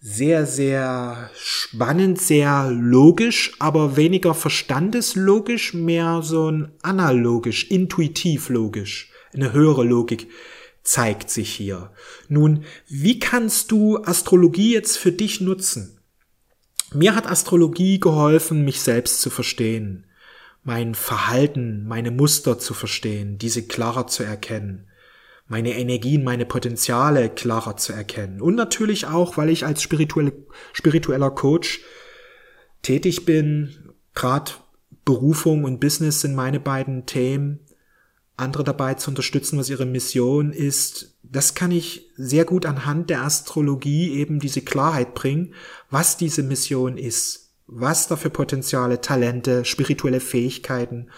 sehr, 0.00 0.46
sehr 0.46 1.30
spannend, 1.36 2.20
sehr 2.20 2.70
logisch, 2.70 3.52
aber 3.58 3.96
weniger 3.96 4.34
verstandeslogisch, 4.34 5.74
mehr 5.74 6.22
so 6.22 6.50
ein 6.50 6.72
analogisch, 6.82 7.70
intuitiv 7.70 8.48
logisch, 8.48 9.10
eine 9.34 9.52
höhere 9.52 9.84
Logik 9.84 10.28
zeigt 10.82 11.30
sich 11.30 11.50
hier. 11.50 11.90
Nun, 12.28 12.64
wie 12.88 13.18
kannst 13.18 13.72
du 13.72 13.98
Astrologie 14.04 14.72
jetzt 14.72 14.96
für 14.98 15.12
dich 15.12 15.40
nutzen? 15.40 15.98
Mir 16.94 17.16
hat 17.16 17.26
Astrologie 17.26 17.98
geholfen, 17.98 18.64
mich 18.64 18.80
selbst 18.80 19.20
zu 19.20 19.30
verstehen, 19.30 20.06
mein 20.62 20.94
Verhalten, 20.94 21.86
meine 21.86 22.12
Muster 22.12 22.58
zu 22.58 22.74
verstehen, 22.74 23.38
diese 23.38 23.66
klarer 23.66 24.06
zu 24.06 24.22
erkennen 24.22 24.86
meine 25.48 25.78
Energien, 25.78 26.24
meine 26.24 26.44
Potenziale 26.44 27.28
klarer 27.28 27.76
zu 27.76 27.92
erkennen. 27.92 28.40
Und 28.40 28.56
natürlich 28.56 29.06
auch, 29.06 29.36
weil 29.36 29.50
ich 29.50 29.64
als 29.64 29.82
spirituelle, 29.82 30.32
spiritueller 30.72 31.30
Coach 31.30 31.80
tätig 32.82 33.24
bin, 33.24 33.92
gerade 34.14 34.52
Berufung 35.04 35.64
und 35.64 35.80
Business 35.80 36.20
sind 36.20 36.34
meine 36.34 36.58
beiden 36.58 37.06
Themen. 37.06 37.60
Andere 38.36 38.64
dabei 38.64 38.94
zu 38.94 39.10
unterstützen, 39.10 39.58
was 39.58 39.70
ihre 39.70 39.86
Mission 39.86 40.52
ist. 40.52 41.16
Das 41.22 41.54
kann 41.54 41.70
ich 41.70 42.10
sehr 42.16 42.44
gut 42.44 42.66
anhand 42.66 43.08
der 43.08 43.22
Astrologie 43.22 44.12
eben 44.12 44.40
diese 44.40 44.60
Klarheit 44.60 45.14
bringen, 45.14 45.54
was 45.90 46.16
diese 46.16 46.42
Mission 46.42 46.98
ist, 46.98 47.54
was 47.66 48.08
da 48.08 48.16
für 48.16 48.30
Potenziale, 48.30 49.00
Talente, 49.00 49.64
spirituelle 49.64 50.20
Fähigkeiten 50.20 51.08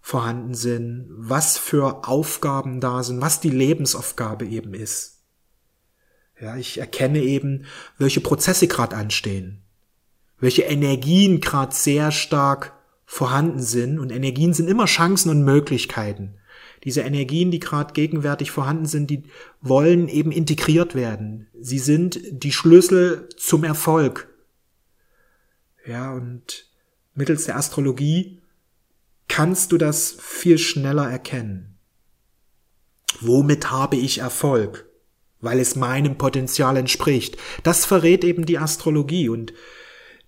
vorhanden 0.00 0.54
sind, 0.54 1.06
was 1.10 1.58
für 1.58 2.08
Aufgaben 2.08 2.80
da 2.80 3.02
sind, 3.02 3.20
was 3.20 3.40
die 3.40 3.50
Lebensaufgabe 3.50 4.46
eben 4.46 4.74
ist. 4.74 5.18
Ja, 6.40 6.56
ich 6.56 6.78
erkenne 6.78 7.20
eben, 7.20 7.66
welche 7.98 8.20
Prozesse 8.20 8.66
gerade 8.66 8.96
anstehen, 8.96 9.62
welche 10.38 10.62
Energien 10.62 11.40
gerade 11.40 11.74
sehr 11.74 12.10
stark 12.12 12.72
vorhanden 13.04 13.60
sind 13.60 13.98
und 13.98 14.10
Energien 14.10 14.54
sind 14.54 14.68
immer 14.68 14.86
Chancen 14.86 15.30
und 15.30 15.44
Möglichkeiten. 15.44 16.36
Diese 16.84 17.02
Energien, 17.02 17.50
die 17.50 17.58
gerade 17.58 17.92
gegenwärtig 17.92 18.50
vorhanden 18.50 18.86
sind, 18.86 19.10
die 19.10 19.24
wollen 19.60 20.08
eben 20.08 20.32
integriert 20.32 20.94
werden. 20.94 21.48
Sie 21.60 21.78
sind 21.78 22.20
die 22.30 22.52
Schlüssel 22.52 23.28
zum 23.36 23.64
Erfolg. 23.64 24.28
Ja, 25.86 26.12
und 26.12 26.70
mittels 27.14 27.44
der 27.44 27.56
Astrologie 27.56 28.39
kannst 29.30 29.72
du 29.72 29.78
das 29.78 30.16
viel 30.20 30.58
schneller 30.58 31.08
erkennen. 31.08 31.78
Womit 33.20 33.70
habe 33.70 33.96
ich 33.96 34.18
Erfolg? 34.18 34.86
Weil 35.40 35.60
es 35.60 35.76
meinem 35.76 36.18
Potenzial 36.18 36.76
entspricht. 36.76 37.38
Das 37.62 37.86
verrät 37.86 38.24
eben 38.24 38.44
die 38.44 38.58
Astrologie 38.58 39.30
und 39.30 39.54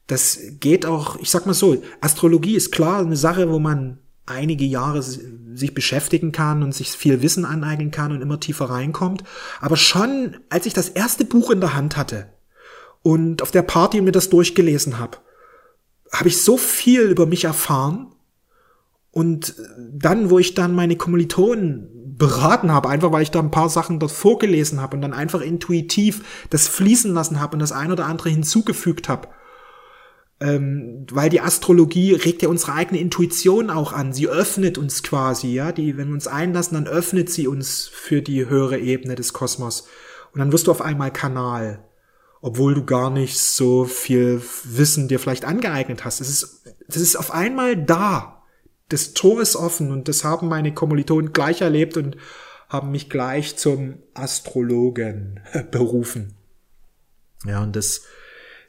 das 0.06 0.38
geht 0.60 0.86
auch, 0.86 1.16
ich 1.18 1.30
sag 1.30 1.46
mal 1.46 1.52
so, 1.52 1.82
Astrologie 2.00 2.54
ist 2.54 2.70
klar 2.70 3.00
eine 3.00 3.16
Sache, 3.16 3.50
wo 3.50 3.58
man 3.58 3.98
einige 4.24 4.64
Jahre 4.64 5.02
sich 5.02 5.74
beschäftigen 5.74 6.32
kann 6.32 6.62
und 6.62 6.72
sich 6.72 6.90
viel 6.90 7.22
Wissen 7.22 7.44
aneignen 7.44 7.90
kann 7.90 8.12
und 8.12 8.22
immer 8.22 8.40
tiefer 8.40 8.66
reinkommt. 8.66 9.24
Aber 9.60 9.76
schon, 9.76 10.36
als 10.48 10.66
ich 10.66 10.74
das 10.74 10.88
erste 10.88 11.24
Buch 11.24 11.50
in 11.50 11.60
der 11.60 11.74
Hand 11.74 11.96
hatte 11.96 12.32
und 13.02 13.42
auf 13.42 13.50
der 13.50 13.62
Party 13.62 14.00
mir 14.00 14.12
das 14.12 14.30
durchgelesen 14.30 14.98
habe, 14.98 15.18
habe 16.12 16.28
ich 16.28 16.42
so 16.42 16.56
viel 16.56 17.02
über 17.02 17.26
mich 17.26 17.44
erfahren. 17.44 18.11
Und 19.12 19.54
dann, 19.78 20.30
wo 20.30 20.38
ich 20.38 20.54
dann 20.54 20.74
meine 20.74 20.96
Kommilitonen 20.96 21.88
beraten 22.16 22.72
habe, 22.72 22.88
einfach 22.88 23.12
weil 23.12 23.22
ich 23.22 23.30
da 23.30 23.40
ein 23.40 23.50
paar 23.50 23.68
Sachen 23.68 23.98
dort 23.98 24.12
vorgelesen 24.12 24.80
habe 24.80 24.96
und 24.96 25.02
dann 25.02 25.12
einfach 25.12 25.40
intuitiv 25.40 26.46
das 26.50 26.66
fließen 26.68 27.12
lassen 27.12 27.40
habe 27.40 27.54
und 27.54 27.60
das 27.60 27.72
ein 27.72 27.92
oder 27.92 28.06
andere 28.06 28.30
hinzugefügt 28.30 29.08
habe, 29.08 29.28
ähm, 30.40 31.06
weil 31.10 31.30
die 31.30 31.40
Astrologie 31.40 32.14
regt 32.14 32.42
ja 32.42 32.48
unsere 32.48 32.72
eigene 32.72 33.00
Intuition 33.00 33.70
auch 33.70 33.92
an. 33.92 34.12
Sie 34.12 34.28
öffnet 34.28 34.76
uns 34.76 35.02
quasi, 35.02 35.52
ja, 35.52 35.72
die, 35.72 35.96
wenn 35.96 36.08
wir 36.08 36.14
uns 36.14 36.26
einlassen, 36.26 36.74
dann 36.74 36.86
öffnet 36.86 37.30
sie 37.30 37.46
uns 37.46 37.86
für 37.86 38.22
die 38.22 38.48
höhere 38.48 38.78
Ebene 38.78 39.14
des 39.14 39.32
Kosmos. 39.32 39.86
Und 40.32 40.38
dann 40.38 40.52
wirst 40.52 40.66
du 40.66 40.70
auf 40.70 40.80
einmal 40.80 41.12
Kanal, 41.12 41.84
obwohl 42.40 42.74
du 42.74 42.84
gar 42.84 43.10
nicht 43.10 43.38
so 43.38 43.84
viel 43.84 44.42
Wissen 44.64 45.06
dir 45.06 45.20
vielleicht 45.20 45.44
angeeignet 45.44 46.04
hast. 46.04 46.20
Es 46.20 46.28
ist, 46.28 46.64
das 46.88 47.02
ist 47.02 47.16
auf 47.16 47.30
einmal 47.30 47.76
da. 47.76 48.41
Das 48.92 49.14
Tor 49.14 49.40
ist 49.40 49.56
offen 49.56 49.90
und 49.90 50.08
das 50.08 50.24
haben 50.24 50.48
meine 50.48 50.74
Kommilitonen 50.74 51.32
gleich 51.32 51.60
erlebt 51.60 51.96
und 51.96 52.16
haben 52.68 52.90
mich 52.90 53.10
gleich 53.10 53.56
zum 53.56 53.98
Astrologen 54.14 55.40
berufen. 55.70 56.34
Ja, 57.44 57.62
und 57.62 57.74
das, 57.74 58.02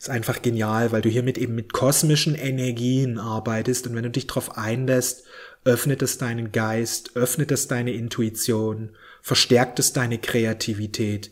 ist 0.03 0.10
einfach 0.10 0.42
genial, 0.42 0.92
weil 0.92 1.01
du 1.01 1.08
hiermit 1.08 1.38
eben 1.38 1.56
mit 1.56 1.72
kosmischen 1.72 2.36
Energien 2.36 3.18
arbeitest 3.18 3.88
und 3.88 3.95
wenn 3.95 4.04
du 4.04 4.10
dich 4.10 4.28
darauf 4.28 4.58
einlässt, 4.58 5.24
öffnet 5.63 6.02
es 6.02 6.17
deinen 6.17 6.52
Geist, 6.52 7.15
öffnet 7.15 7.54
es 7.54 7.69
deine 7.69 7.93
Intuition, 7.93 8.98
verstärkt 9.21 9.80
es 9.80 9.93
deine 9.93 10.17
Kreativität, 10.17 11.32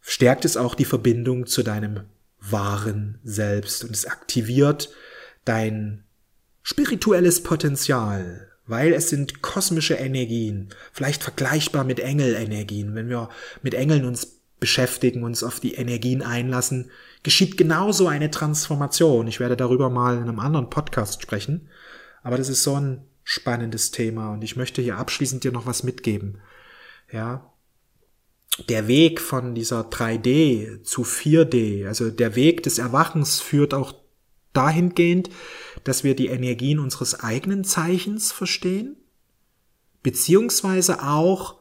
stärkt 0.00 0.44
es 0.44 0.56
auch 0.56 0.74
die 0.74 0.84
Verbindung 0.84 1.46
zu 1.46 1.62
deinem 1.62 2.00
wahren 2.40 3.20
Selbst 3.22 3.84
und 3.84 3.92
es 3.92 4.04
aktiviert 4.04 4.90
dein 5.44 6.02
spirituelles 6.62 7.42
Potenzial, 7.42 8.48
weil 8.66 8.92
es 8.92 9.08
sind 9.08 9.42
kosmische 9.42 9.94
Energien, 9.94 10.68
vielleicht 10.92 11.22
vergleichbar 11.22 11.84
mit 11.84 12.00
Engelenergien. 12.00 12.94
Wenn 12.94 13.08
wir 13.08 13.28
mit 13.62 13.74
Engeln 13.74 14.04
uns 14.04 14.40
beschäftigen, 14.60 15.24
uns 15.24 15.42
auf 15.42 15.58
die 15.58 15.74
Energien 15.74 16.22
einlassen, 16.22 16.90
geschieht 17.24 17.56
genauso 17.56 18.06
eine 18.06 18.30
Transformation. 18.30 19.26
Ich 19.26 19.40
werde 19.40 19.56
darüber 19.56 19.90
mal 19.90 20.16
in 20.16 20.22
einem 20.22 20.38
anderen 20.38 20.70
Podcast 20.70 21.20
sprechen, 21.20 21.68
aber 22.22 22.38
das 22.38 22.48
ist 22.48 22.62
so 22.62 22.76
ein 22.76 23.02
spannendes 23.24 23.90
Thema 23.90 24.32
und 24.32 24.42
ich 24.42 24.56
möchte 24.56 24.82
hier 24.82 24.98
abschließend 24.98 25.44
dir 25.44 25.52
noch 25.52 25.66
was 25.66 25.82
mitgeben. 25.82 26.38
Ja, 27.10 27.52
der 28.68 28.86
Weg 28.86 29.20
von 29.20 29.54
dieser 29.54 29.82
3D 29.82 30.82
zu 30.82 31.02
4D, 31.02 31.86
also 31.86 32.10
der 32.10 32.36
Weg 32.36 32.62
des 32.62 32.78
Erwachens 32.78 33.40
führt 33.40 33.74
auch 33.74 33.94
dahingehend, 34.52 35.30
dass 35.84 36.04
wir 36.04 36.14
die 36.14 36.28
Energien 36.28 36.78
unseres 36.78 37.20
eigenen 37.20 37.64
Zeichens 37.64 38.32
verstehen, 38.32 38.96
beziehungsweise 40.02 41.02
auch 41.02 41.56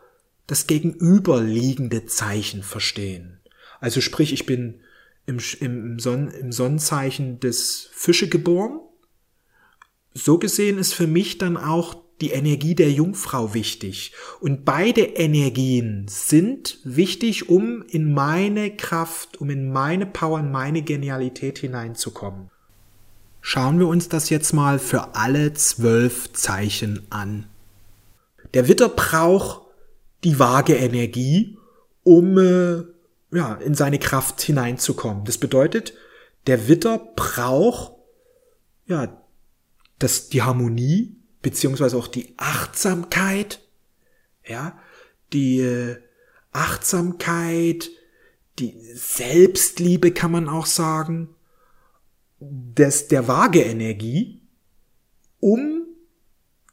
das 0.47 0.67
gegenüberliegende 0.67 2.05
Zeichen 2.05 2.63
verstehen. 2.63 3.39
Also 3.79 4.01
sprich, 4.01 4.33
ich 4.33 4.45
bin 4.45 4.81
im, 5.25 5.39
im, 5.59 5.99
Sonn, 5.99 6.29
im 6.29 6.51
Sonnenzeichen 6.51 7.39
des 7.39 7.89
Fische 7.93 8.27
geboren. 8.27 8.79
So 10.13 10.37
gesehen 10.37 10.77
ist 10.77 10.93
für 10.93 11.07
mich 11.07 11.37
dann 11.37 11.57
auch 11.57 11.95
die 12.21 12.31
Energie 12.31 12.75
der 12.75 12.91
Jungfrau 12.91 13.53
wichtig. 13.53 14.13
Und 14.39 14.63
beide 14.63 15.01
Energien 15.01 16.05
sind 16.07 16.79
wichtig, 16.83 17.49
um 17.49 17.83
in 17.87 18.13
meine 18.13 18.75
Kraft, 18.75 19.41
um 19.41 19.49
in 19.49 19.71
meine 19.71 20.05
Power, 20.05 20.39
in 20.39 20.51
meine 20.51 20.83
Genialität 20.83 21.59
hineinzukommen. 21.59 22.51
Schauen 23.41 23.79
wir 23.79 23.87
uns 23.87 24.07
das 24.07 24.29
jetzt 24.29 24.53
mal 24.53 24.79
für 24.79 25.15
alle 25.15 25.53
zwölf 25.53 26.31
Zeichen 26.33 27.05
an. 27.09 27.47
Der 28.53 28.67
Witter 28.67 28.89
braucht 28.89 29.61
die 30.23 30.37
vage 30.37 30.75
Energie, 30.75 31.57
um 32.03 32.37
äh, 32.37 32.83
ja, 33.35 33.55
in 33.55 33.73
seine 33.73 33.97
Kraft 33.97 34.41
hineinzukommen. 34.41 35.25
Das 35.25 35.37
bedeutet, 35.37 35.93
der 36.47 36.67
Witter 36.67 36.99
braucht 37.15 37.93
ja 38.85 39.17
das, 39.99 40.29
die 40.29 40.41
Harmonie 40.43 41.15
beziehungsweise 41.41 41.97
auch 41.97 42.07
die 42.07 42.33
Achtsamkeit, 42.37 43.59
ja, 44.45 44.77
die 45.33 45.61
äh, 45.61 45.97
Achtsamkeit, 46.51 47.89
die 48.59 48.75
Selbstliebe 48.93 50.11
kann 50.11 50.31
man 50.31 50.49
auch 50.49 50.65
sagen, 50.65 51.29
des, 52.41 53.07
der 53.07 53.27
vage 53.27 53.61
Energie, 53.61 54.41
um 55.39 55.85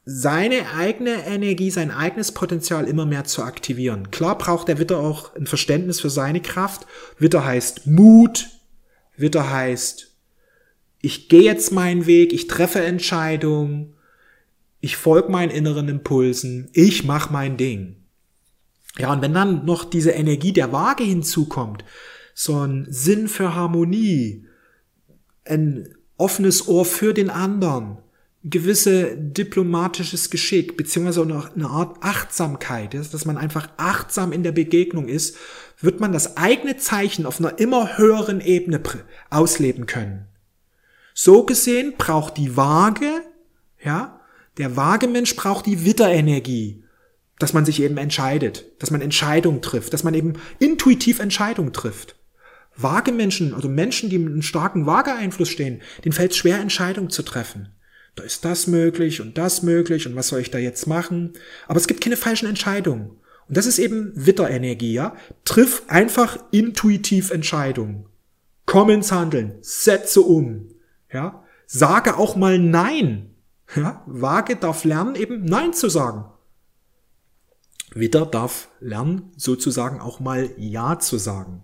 seine 0.05 0.71
eigene 0.75 1.27
Energie, 1.27 1.69
sein 1.69 1.91
eigenes 1.91 2.31
Potenzial 2.31 2.87
immer 2.87 3.05
mehr 3.05 3.25
zu 3.25 3.43
aktivieren. 3.43 4.09
Klar 4.09 4.37
braucht 4.37 4.67
der 4.67 4.79
Witter 4.79 4.97
auch 4.97 5.35
ein 5.35 5.45
Verständnis 5.45 6.01
für 6.01 6.09
seine 6.09 6.41
Kraft. 6.41 6.87
Witter 7.19 7.45
heißt 7.45 7.85
Mut. 7.85 8.47
Witter 9.15 9.51
heißt, 9.51 10.15
ich 11.01 11.29
gehe 11.29 11.43
jetzt 11.43 11.71
meinen 11.71 12.07
Weg, 12.07 12.33
ich 12.33 12.47
treffe 12.47 12.81
Entscheidungen, 12.81 13.93
ich 14.79 14.97
folge 14.97 15.31
meinen 15.31 15.51
inneren 15.51 15.89
Impulsen, 15.89 16.69
ich 16.73 17.03
mache 17.03 17.31
mein 17.31 17.57
Ding. 17.57 17.97
Ja, 18.97 19.13
und 19.13 19.21
wenn 19.21 19.33
dann 19.33 19.65
noch 19.65 19.85
diese 19.85 20.11
Energie 20.11 20.53
der 20.53 20.71
Waage 20.71 21.03
hinzukommt, 21.03 21.83
so 22.33 22.59
ein 22.65 22.87
Sinn 22.89 23.27
für 23.27 23.53
Harmonie, 23.53 24.45
ein 25.49 25.95
offenes 26.17 26.67
Ohr 26.67 26.85
für 26.85 27.13
den 27.13 27.29
anderen, 27.29 27.97
gewisse 28.43 29.17
diplomatisches 29.17 30.29
Geschick, 30.29 30.77
beziehungsweise 30.77 31.21
auch 31.21 31.55
eine 31.55 31.67
Art 31.67 31.97
Achtsamkeit, 32.01 32.93
dass 32.93 33.25
man 33.25 33.37
einfach 33.37 33.69
achtsam 33.77 34.31
in 34.31 34.43
der 34.43 34.53
Begegnung 34.53 35.07
ist, 35.07 35.35
wird 35.81 35.99
man 35.99 36.13
das 36.13 36.37
eigene 36.37 36.77
Zeichen 36.77 37.25
auf 37.25 37.39
einer 37.39 37.59
immer 37.59 37.97
höheren 37.97 38.41
Ebene 38.41 38.81
ausleben 39.29 39.85
können. 39.85 40.27
So 41.13 41.43
gesehen 41.43 41.95
braucht 41.97 42.37
die 42.37 42.55
Waage, 42.55 43.21
ja, 43.83 44.21
der 44.57 44.77
Waagemensch 44.77 45.35
braucht 45.35 45.65
die 45.65 45.85
Witterenergie, 45.85 46.83
dass 47.39 47.53
man 47.53 47.65
sich 47.65 47.81
eben 47.81 47.97
entscheidet, 47.97 48.65
dass 48.79 48.91
man 48.91 49.01
Entscheidungen 49.01 49.61
trifft, 49.61 49.93
dass 49.93 50.03
man 50.03 50.13
eben 50.13 50.33
intuitiv 50.59 51.19
Entscheidungen 51.19 51.73
trifft. 51.73 52.15
Waagemenschen, 52.81 53.53
also 53.53 53.69
Menschen, 53.69 54.09
die 54.09 54.17
mit 54.17 54.31
einem 54.31 54.41
starken 54.41 54.85
Waageeinfluss 54.85 55.49
stehen, 55.49 55.81
denen 56.03 56.13
fällt 56.13 56.31
es 56.31 56.37
schwer, 56.37 56.59
Entscheidungen 56.59 57.09
zu 57.09 57.23
treffen 57.23 57.69
da 58.19 58.25
ist 58.25 58.43
das 58.43 58.67
möglich 58.67 59.21
und 59.21 59.37
das 59.37 59.63
möglich 59.63 60.05
und 60.05 60.15
was 60.15 60.27
soll 60.27 60.41
ich 60.41 60.51
da 60.51 60.57
jetzt 60.57 60.87
machen? 60.87 61.33
Aber 61.67 61.77
es 61.77 61.87
gibt 61.87 62.01
keine 62.01 62.17
falschen 62.17 62.49
Entscheidungen. 62.49 63.11
Und 63.47 63.57
das 63.57 63.65
ist 63.65 63.79
eben 63.79 64.11
Witterenergie, 64.13 64.93
ja? 64.93 65.15
Triff 65.45 65.83
einfach 65.87 66.37
intuitiv 66.51 67.31
Entscheidungen. 67.31 68.05
Komm 68.65 68.89
ins 68.89 69.11
Handeln, 69.11 69.57
setze 69.61 70.21
um, 70.21 70.69
ja? 71.11 71.43
Sage 71.65 72.17
auch 72.17 72.35
mal 72.35 72.59
Nein. 72.59 73.35
Ja, 73.75 74.03
Waage 74.07 74.55
darf 74.55 74.83
lernen, 74.83 75.15
eben 75.15 75.45
Nein 75.45 75.73
zu 75.73 75.89
sagen. 75.89 76.25
Widder 77.93 78.25
darf 78.25 78.69
lernen, 78.79 79.31
sozusagen 79.37 80.01
auch 80.01 80.19
mal 80.19 80.49
Ja 80.57 80.99
zu 80.99 81.17
sagen. 81.17 81.63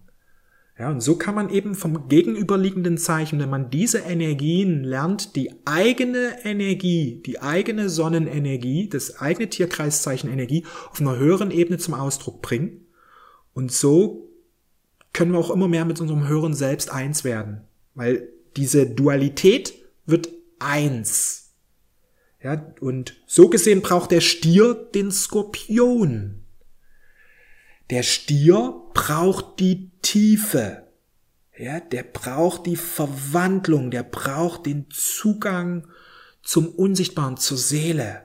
Ja, 0.78 0.90
und 0.90 1.00
so 1.00 1.16
kann 1.16 1.36
man 1.36 1.50
eben 1.50 1.74
vom 1.74 2.10
gegenüberliegenden 2.10 2.98
Zeichen, 2.98 3.40
wenn 3.40 3.50
man 3.50 3.70
diese 3.70 4.00
Energien 4.00 4.84
lernt, 4.84 5.38
die 5.38 5.54
eigene 5.64 6.44
Energie, 6.44 7.24
die 7.26 7.42
eigene 7.42 7.88
Sonnenenergie, 7.88 8.90
das 8.90 9.20
eigene 9.20 9.50
Tierkreiszeichen 9.50 10.30
Energie 10.30 10.66
auf 10.92 11.00
einer 11.00 11.16
höheren 11.16 11.52
Ebene 11.52 11.78
zum 11.78 11.94
Ausdruck 11.94 12.42
bringen. 12.42 12.88
Und 13.54 13.72
so 13.72 14.30
können 15.14 15.32
wir 15.32 15.40
auch 15.40 15.50
immer 15.50 15.70
mehr 15.70 15.86
mit 15.86 16.02
unserem 16.02 16.28
höheren 16.28 16.54
Selbst 16.54 16.92
eins 16.92 17.24
werden. 17.24 17.62
Weil 17.94 18.28
diese 18.58 18.86
Dualität 18.86 19.74
wird 20.06 20.28
eins. 20.60 21.54
Ja, 22.44 22.74
und 22.82 23.16
so 23.26 23.48
gesehen 23.48 23.82
braucht 23.82 24.12
der 24.12 24.20
Stier 24.20 24.74
den 24.74 25.10
Skorpion. 25.10 26.44
Der 27.89 28.04
Stier 28.04 28.82
braucht 28.93 29.60
die 29.60 29.91
Tiefe. 30.02 30.84
Ja, 31.58 31.80
der 31.80 32.04
braucht 32.04 32.65
die 32.65 32.76
Verwandlung, 32.76 33.91
der 33.91 34.04
braucht 34.04 34.65
den 34.65 34.88
Zugang 34.89 35.88
zum 36.41 36.67
Unsichtbaren, 36.67 37.38
zur 37.38 37.58
Seele. 37.58 38.24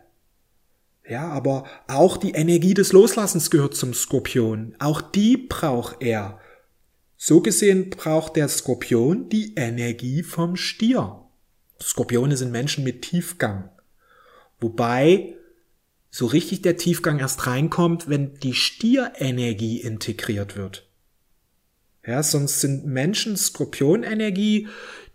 Ja, 1.08 1.28
aber 1.28 1.64
auch 1.88 2.16
die 2.16 2.32
Energie 2.32 2.74
des 2.74 2.92
Loslassens 2.92 3.50
gehört 3.50 3.74
zum 3.74 3.94
Skorpion. 3.94 4.74
Auch 4.78 5.00
die 5.00 5.36
braucht 5.36 6.02
er. 6.02 6.38
So 7.16 7.40
gesehen 7.40 7.90
braucht 7.90 8.36
der 8.36 8.48
Skorpion 8.48 9.28
die 9.28 9.54
Energie 9.54 10.22
vom 10.22 10.56
Stier. 10.56 11.24
Skorpione 11.82 12.36
sind 12.36 12.52
Menschen 12.52 12.84
mit 12.84 13.02
Tiefgang. 13.02 13.70
Wobei 14.60 15.36
so 16.10 16.26
richtig 16.26 16.62
der 16.62 16.76
Tiefgang 16.76 17.18
erst 17.20 17.46
reinkommt, 17.46 18.08
wenn 18.08 18.34
die 18.34 18.54
Stierenergie 18.54 19.80
integriert 19.80 20.56
wird. 20.56 20.88
Ja, 22.04 22.22
sonst 22.22 22.60
sind 22.60 22.86
Menschen 22.86 23.36
Skorpionenergie, 23.36 24.68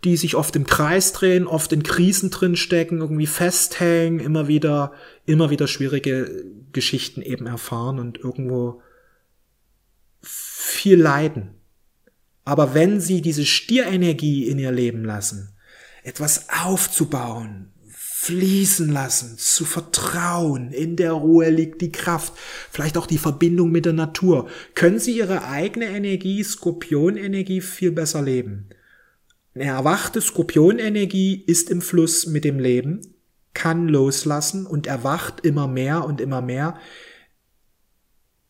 die 0.04 0.16
sich 0.16 0.36
oft 0.36 0.54
im 0.56 0.66
Kreis 0.66 1.12
drehen, 1.12 1.46
oft 1.46 1.72
in 1.72 1.82
Krisen 1.82 2.30
drinstecken, 2.30 3.00
irgendwie 3.00 3.26
festhängen, 3.26 4.20
immer 4.20 4.46
wieder, 4.46 4.92
immer 5.26 5.50
wieder 5.50 5.66
schwierige 5.66 6.44
Geschichten 6.72 7.22
eben 7.22 7.46
erfahren 7.46 7.98
und 7.98 8.18
irgendwo 8.18 8.82
viel 10.22 11.00
leiden. 11.00 11.54
Aber 12.44 12.74
wenn 12.74 13.00
sie 13.00 13.20
diese 13.20 13.44
Stierenergie 13.44 14.46
in 14.46 14.58
ihr 14.58 14.70
Leben 14.70 15.04
lassen, 15.04 15.56
etwas 16.04 16.46
aufzubauen, 16.64 17.72
fließen 18.26 18.90
lassen, 18.90 19.38
zu 19.38 19.64
vertrauen. 19.64 20.72
In 20.72 20.96
der 20.96 21.12
Ruhe 21.12 21.48
liegt 21.48 21.80
die 21.80 21.92
Kraft, 21.92 22.32
vielleicht 22.70 22.98
auch 22.98 23.06
die 23.06 23.18
Verbindung 23.18 23.70
mit 23.70 23.84
der 23.84 23.92
Natur. 23.92 24.48
Können 24.74 24.98
Sie 24.98 25.16
Ihre 25.16 25.44
eigene 25.44 25.86
Energie, 25.86 26.42
Skorpionenergie, 26.42 27.60
viel 27.60 27.92
besser 27.92 28.22
leben. 28.22 28.68
Eine 29.54 29.66
erwachte 29.66 30.20
Skorpionenergie 30.20 31.44
ist 31.46 31.70
im 31.70 31.80
Fluss 31.80 32.26
mit 32.26 32.44
dem 32.44 32.58
Leben, 32.58 33.00
kann 33.54 33.88
loslassen 33.88 34.66
und 34.66 34.88
erwacht 34.88 35.46
immer 35.46 35.68
mehr 35.68 36.04
und 36.04 36.20
immer 36.20 36.42
mehr 36.42 36.78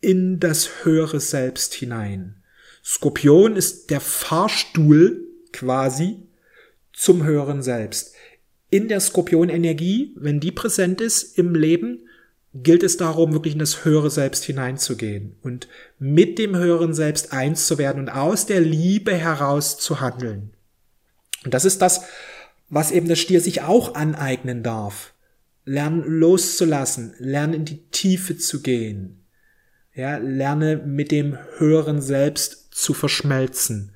in 0.01 0.41
das 0.41 0.85
höhere 0.85 1.21
Selbst 1.21 1.75
hinein. 1.75 2.43
Skorpion 2.83 3.57
ist 3.57 3.91
der 3.91 4.01
Fahrstuhl 4.01 5.23
quasi 5.53 6.29
zum 6.93 7.25
höheren 7.25 7.63
Selbst 7.63 8.16
in 8.71 8.89
der 8.89 9.01
Skorpionenergie, 9.01 10.15
wenn 10.17 10.41
die 10.41 10.53
präsent 10.53 11.01
ist 11.01 11.39
im 11.39 11.55
Leben, 11.55 12.01
gilt 12.63 12.83
es 12.83 12.97
darum, 12.97 13.33
wirklich 13.33 13.55
in 13.55 13.59
das 13.59 13.85
höhere 13.85 14.11
Selbst 14.11 14.45
hineinzugehen 14.45 15.37
und 15.43 15.69
mit 15.99 16.39
dem 16.39 16.57
höheren 16.57 16.95
Selbst 16.95 17.33
eins 17.33 17.67
zu 17.67 17.79
werden 17.79 18.01
und 18.01 18.09
aus 18.09 18.47
der 18.47 18.61
Liebe 18.61 19.15
heraus 19.15 19.79
zu 19.79 20.01
handeln. 20.01 20.53
Und 21.45 21.55
das 21.55 21.65
ist 21.65 21.83
das, 21.83 22.03
was 22.69 22.91
eben 22.91 23.09
der 23.09 23.17
Stier 23.17 23.41
sich 23.41 23.63
auch 23.63 23.95
aneignen 23.95 24.63
darf. 24.63 25.13
Lernen 25.65 26.03
loszulassen, 26.05 27.15
lernen 27.19 27.55
in 27.55 27.65
die 27.65 27.89
Tiefe 27.91 28.37
zu 28.37 28.63
gehen. 28.63 29.25
Ja, 29.95 30.19
lerne 30.19 30.77
mit 30.77 31.11
dem 31.11 31.39
höheren 31.59 32.03
Selbst 32.03 32.75
zu 32.75 32.95
verschmelzen. 32.95 33.93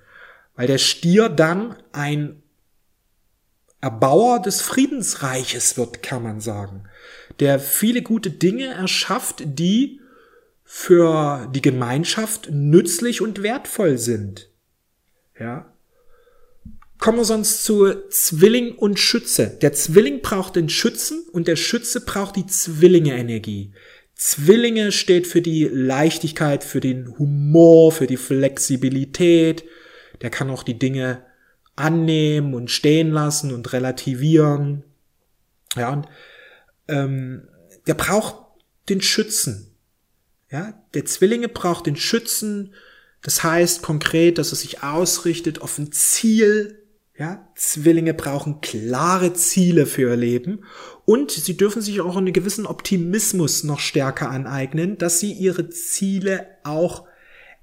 Weil 0.55 0.67
der 0.67 0.79
Stier 0.79 1.29
dann 1.29 1.77
ein 1.93 2.40
Erbauer 3.81 4.43
des 4.43 4.61
Friedensreiches 4.61 5.77
wird, 5.77 6.03
kann 6.03 6.23
man 6.23 6.41
sagen, 6.41 6.85
der 7.39 7.59
viele 7.59 8.03
gute 8.03 8.31
Dinge 8.31 8.67
erschafft, 8.67 9.43
die 9.45 10.01
für 10.65 11.51
die 11.55 11.63
Gemeinschaft 11.63 12.49
nützlich 12.51 13.21
und 13.23 13.43
wertvoll 13.43 13.99
sind. 13.99 14.51
Ja. 15.39 15.73
Kommen 16.99 17.19
wir 17.19 17.25
sonst 17.25 17.65
zu 17.65 17.95
Zwilling 18.11 18.77
und 18.77 18.99
Schütze. 19.01 19.59
Der 19.63 19.73
Zwilling 19.73 20.21
braucht 20.21 20.57
den 20.57 20.69
Schützen 20.69 21.27
und 21.33 21.49
der 21.49 21.57
Schütze 21.57 22.03
braucht 22.03 22.37
die 22.37 22.47
Zwillinge-Energie. 22.47 23.73
Zwillinge 24.15 24.93
steht 24.93 25.27
für 25.27 25.41
die 25.41 25.65
Leichtigkeit, 25.65 26.63
für 26.63 26.81
den 26.81 27.19
Humor, 27.19 27.91
für 27.91 28.07
die 28.07 28.19
Flexibilität. 28.19 29.65
Der 30.21 30.29
kann 30.29 30.51
auch 30.51 30.63
die 30.63 30.79
Dinge 30.79 31.25
annehmen 31.81 32.55
und 32.55 32.71
stehen 32.71 33.11
lassen 33.11 33.53
und 33.53 33.73
relativieren. 33.73 34.85
Ja, 35.77 35.91
und 35.93 36.07
ähm, 36.89 37.49
der 37.87 37.95
braucht 37.95 38.37
den 38.89 39.01
Schützen. 39.01 39.75
Ja, 40.51 40.75
der 40.95 41.05
Zwillinge 41.05 41.49
braucht 41.49 41.87
den 41.87 41.97
Schützen. 41.97 42.75
Das 43.23 43.43
heißt 43.45 43.83
konkret, 43.83 44.39
dass 44.39 44.53
er 44.53 44.57
sich 44.57 44.83
ausrichtet 44.83 45.63
auf 45.63 45.79
ein 45.79 45.93
Ziel. 45.93 46.83
Ja, 47.17 47.47
Zwillinge 47.55 48.15
brauchen 48.15 48.61
klare 48.63 49.35
Ziele 49.35 49.85
für 49.85 50.11
ihr 50.11 50.17
Leben 50.17 50.65
und 51.05 51.31
sie 51.31 51.57
dürfen 51.57 51.83
sich 51.83 52.01
auch 52.01 52.17
einen 52.17 52.33
gewissen 52.33 52.67
Optimismus 52.67 53.63
noch 53.63 53.79
stärker 53.79 54.31
aneignen, 54.31 54.97
dass 54.97 55.21
sie 55.21 55.33
ihre 55.33 55.69
Ziele 55.69 56.47
auch 56.65 57.07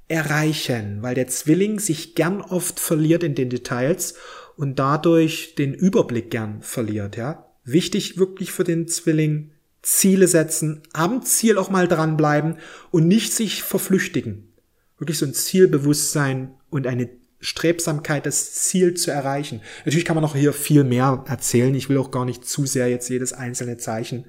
erreichen, 0.07 1.01
weil 1.01 1.15
der 1.15 1.27
Zwilling 1.27 1.79
sich 1.79 2.15
gern 2.15 2.41
oft 2.41 2.79
verliert 2.79 3.23
in 3.23 3.35
den 3.35 3.49
Details 3.49 4.15
und 4.55 4.79
dadurch 4.79 5.55
den 5.55 5.73
Überblick 5.73 6.31
gern 6.31 6.61
verliert, 6.61 7.17
ja. 7.17 7.45
Wichtig 7.63 8.17
wirklich 8.17 8.53
für 8.53 8.63
den 8.63 8.87
Zwilling 8.87 9.51
Ziele 9.81 10.27
setzen, 10.27 10.81
am 10.93 11.23
Ziel 11.23 11.57
auch 11.57 11.69
mal 11.69 11.87
dranbleiben 11.87 12.57
und 12.91 13.07
nicht 13.07 13.33
sich 13.33 13.63
verflüchtigen. 13.63 14.53
Wirklich 14.97 15.17
so 15.17 15.25
ein 15.25 15.33
Zielbewusstsein 15.33 16.55
und 16.69 16.87
eine 16.87 17.09
Strebsamkeit, 17.39 18.25
das 18.25 18.53
Ziel 18.53 18.95
zu 18.95 19.11
erreichen. 19.11 19.61
Natürlich 19.85 20.05
kann 20.05 20.15
man 20.15 20.23
noch 20.23 20.35
hier 20.35 20.53
viel 20.53 20.83
mehr 20.83 21.23
erzählen. 21.27 21.75
Ich 21.75 21.87
will 21.87 21.97
auch 21.97 22.11
gar 22.11 22.25
nicht 22.25 22.45
zu 22.45 22.65
sehr 22.65 22.89
jetzt 22.89 23.09
jedes 23.09 23.33
einzelne 23.33 23.77
Zeichen 23.77 24.25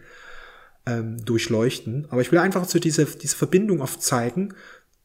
ähm, 0.87 1.25
durchleuchten. 1.25 2.07
Aber 2.11 2.21
ich 2.21 2.31
will 2.31 2.38
einfach 2.38 2.64
so 2.64 2.79
diese, 2.79 3.07
diese 3.07 3.37
Verbindung 3.37 3.81
oft 3.81 4.03
zeigen 4.03 4.55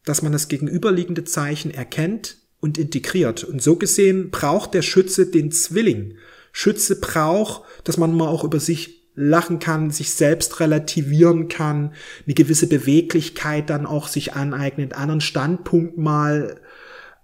dass 0.06 0.22
man 0.22 0.32
das 0.32 0.48
gegenüberliegende 0.48 1.24
Zeichen 1.24 1.72
erkennt 1.72 2.38
und 2.60 2.78
integriert. 2.78 3.44
Und 3.44 3.62
so 3.62 3.76
gesehen 3.76 4.32
braucht 4.32 4.74
der 4.74 4.82
Schütze 4.82 5.26
den 5.28 5.52
Zwilling. 5.52 6.18
Schütze 6.52 7.00
braucht, 7.00 7.64
dass 7.84 7.98
man 7.98 8.16
mal 8.16 8.28
auch 8.28 8.44
über 8.44 8.60
sich 8.60 9.04
lachen 9.16 9.60
kann, 9.60 9.92
sich 9.92 10.12
selbst 10.12 10.60
relativieren 10.60 11.48
kann, 11.48 11.94
eine 12.26 12.34
gewisse 12.34 12.68
Beweglichkeit 12.68 13.70
dann 13.70 13.86
auch 13.86 14.08
sich 14.08 14.34
aneignet, 14.34 14.94
anderen 14.94 15.22
Standpunkt 15.22 15.98
mal 15.98 16.60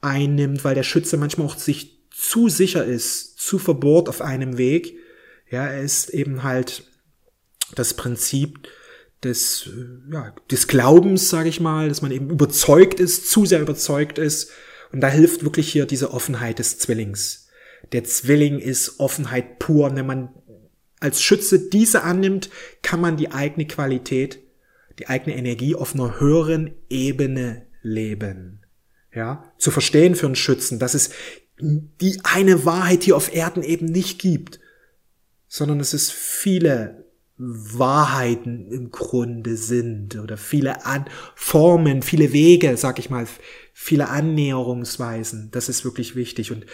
einnimmt, 0.02 0.64
weil 0.64 0.76
der 0.76 0.84
Schütze 0.84 1.18
manchmal 1.18 1.48
auch 1.48 1.58
sich 1.58 2.08
zu 2.12 2.50
sicher 2.50 2.86
ist, 2.86 3.40
zu 3.40 3.58
verbohrt 3.58 4.10
auf 4.10 4.22
einem 4.22 4.58
Weg. 4.58 4.98
Ja, 5.50 5.66
er 5.66 5.82
ist 5.82 6.10
eben 6.10 6.44
halt 6.44 6.84
das 7.76 7.94
Prinzip, 7.94 8.68
des, 9.24 9.68
äh, 9.68 10.14
ja, 10.14 10.34
des 10.50 10.68
Glaubens, 10.68 11.30
sage 11.30 11.50
ich 11.50 11.60
mal, 11.60 11.90
dass 11.90 12.02
man 12.02 12.12
eben 12.12 12.30
überzeugt 12.30 13.00
ist, 13.00 13.30
zu 13.30 13.46
sehr 13.46 13.62
überzeugt 13.62 14.18
ist. 14.18 14.52
Und 14.92 15.02
da 15.02 15.08
hilft 15.08 15.44
wirklich 15.44 15.72
hier 15.72 15.86
diese 15.86 16.12
Offenheit 16.14 16.60
des 16.60 16.80
Zwillings. 16.80 17.48
Der 17.92 18.04
Zwilling 18.04 18.60
ist 18.60 19.00
Offenheit 19.00 19.60
pur. 19.60 19.90
Und 19.90 19.96
wenn 19.96 20.06
man 20.06 20.30
als 21.00 21.22
Schütze 21.22 21.70
diese 21.70 22.04
annimmt, 22.04 22.50
kann 22.82 23.02
man 23.02 23.18
die 23.18 23.32
eigene 23.32 23.68
Qualität, 23.68 24.40
die 24.98 25.08
eigene 25.08 25.36
Energie 25.36 25.76
auf 25.76 25.94
einer 25.94 26.20
höheren 26.20 26.76
Ebene 26.90 27.68
leben. 27.82 28.62
Ja, 29.14 29.52
zu 29.58 29.72
verstehen 29.72 30.16
für 30.16 30.28
einen 30.28 30.36
Schützen, 30.36 30.78
dass 30.78 30.94
es 30.94 31.10
die 31.60 32.20
eine 32.24 32.66
Wahrheit 32.66 33.04
hier 33.04 33.18
auf 33.18 33.34
Erden 33.34 33.64
eben 33.64 33.86
nicht 33.86 34.20
gibt, 34.20 34.60
sondern 35.48 35.80
es 35.80 35.94
ist 35.94 36.12
viele 36.12 36.99
Wahrheiten 37.40 38.68
im 38.70 38.92
Grunde 38.92 39.56
sind 39.56 40.18
oder 40.18 40.38
viele 40.38 40.86
An 40.86 41.06
Formen, 41.36 42.02
viele 42.02 42.34
Wege, 42.34 42.76
sag 42.76 43.00
ich 43.00 43.10
mal, 43.10 43.28
viele 43.74 44.10
Annäherungsweisen. 44.10 45.50
Das 45.52 45.70
ist 45.70 45.86
wirklich 45.86 46.16
wichtig 46.16 46.52
und 46.52 46.66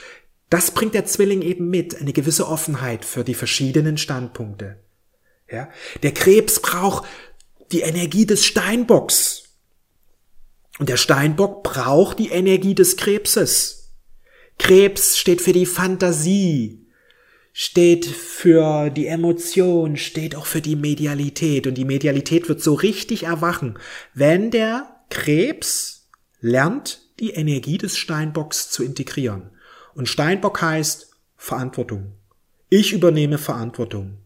das 0.50 0.72
bringt 0.72 0.96
der 0.96 1.06
Zwilling 1.06 1.42
eben 1.42 1.70
mit, 1.70 2.02
eine 2.02 2.14
gewisse 2.14 2.48
Offenheit 2.48 3.06
für 3.06 3.24
die 3.24 3.34
verschiedenen 3.36 3.98
Standpunkte. 3.98 4.80
Ja? 5.50 5.70
Der 6.02 6.14
Krebs 6.14 6.60
braucht 6.60 7.08
die 7.72 7.82
Energie 7.82 8.26
des 8.26 8.46
Steinbocks. 8.46 9.44
Und 10.78 10.90
der 10.90 10.98
Steinbock 10.98 11.64
braucht 11.64 12.20
die 12.20 12.30
Energie 12.30 12.76
des 12.76 12.98
Krebses. 12.98 13.94
Krebs 14.60 15.18
steht 15.18 15.42
für 15.42 15.54
die 15.54 15.66
Fantasie, 15.66 16.85
steht 17.58 18.06
für 18.06 18.90
die 18.90 19.08
Emotion, 19.08 19.96
steht 19.96 20.36
auch 20.36 20.46
für 20.46 20.60
die 20.60 20.76
Medialität. 20.76 21.68
Und 21.68 21.76
die 21.76 21.86
Medialität 21.86 22.50
wird 22.50 22.62
so 22.62 22.74
richtig 22.74 23.24
erwachen, 23.24 23.80
wenn 24.14 24.52
der 24.52 24.90
Krebs 25.10 26.10
lernt, 26.42 27.00
die 27.22 27.30
Energie 27.30 27.78
des 27.78 27.96
Steinbocks 27.96 28.70
zu 28.72 28.84
integrieren. 28.84 29.52
Und 29.94 30.10
Steinbock 30.10 30.62
heißt 30.62 31.14
Verantwortung. 31.38 32.12
Ich 32.68 32.92
übernehme 32.92 33.38
Verantwortung. 33.38 34.18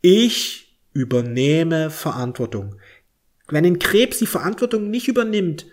Ich 0.00 0.78
übernehme 0.94 1.90
Verantwortung. 1.90 2.76
Wenn 3.48 3.66
ein 3.66 3.78
Krebs 3.78 4.20
die 4.20 4.26
Verantwortung 4.26 4.88
nicht 4.88 5.06
übernimmt, 5.06 5.66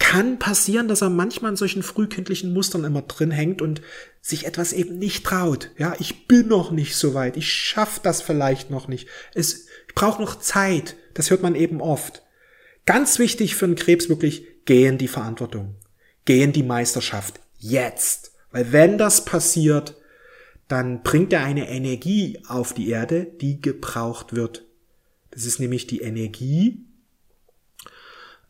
kann 0.00 0.40
passieren, 0.40 0.88
dass 0.88 1.02
er 1.02 1.10
manchmal 1.10 1.52
in 1.52 1.56
solchen 1.56 1.84
frühkindlichen 1.84 2.52
Mustern 2.52 2.82
immer 2.82 3.02
drin 3.02 3.30
hängt 3.30 3.62
und 3.62 3.80
sich 4.20 4.46
etwas 4.46 4.72
eben 4.72 4.98
nicht 4.98 5.24
traut. 5.24 5.70
Ja, 5.78 5.94
ich 6.00 6.26
bin 6.26 6.48
noch 6.48 6.72
nicht 6.72 6.96
so 6.96 7.14
weit. 7.14 7.36
Ich 7.36 7.52
schaff 7.52 8.00
das 8.00 8.20
vielleicht 8.20 8.70
noch 8.70 8.88
nicht. 8.88 9.08
Es 9.34 9.66
braucht 9.94 10.18
noch 10.18 10.40
Zeit. 10.40 10.96
Das 11.14 11.30
hört 11.30 11.42
man 11.42 11.54
eben 11.54 11.80
oft. 11.80 12.22
Ganz 12.86 13.20
wichtig 13.20 13.54
für 13.54 13.66
einen 13.66 13.76
Krebs 13.76 14.08
wirklich, 14.08 14.64
gehen 14.64 14.98
die 14.98 15.06
Verantwortung. 15.06 15.76
Gehen 16.24 16.52
die 16.52 16.64
Meisterschaft. 16.64 17.38
Jetzt. 17.58 18.32
Weil 18.50 18.72
wenn 18.72 18.98
das 18.98 19.24
passiert, 19.24 19.96
dann 20.66 21.02
bringt 21.02 21.32
er 21.32 21.44
eine 21.44 21.68
Energie 21.68 22.42
auf 22.48 22.72
die 22.72 22.88
Erde, 22.88 23.26
die 23.40 23.60
gebraucht 23.60 24.34
wird. 24.34 24.64
Das 25.30 25.44
ist 25.44 25.60
nämlich 25.60 25.86
die 25.86 26.00
Energie, 26.00 26.86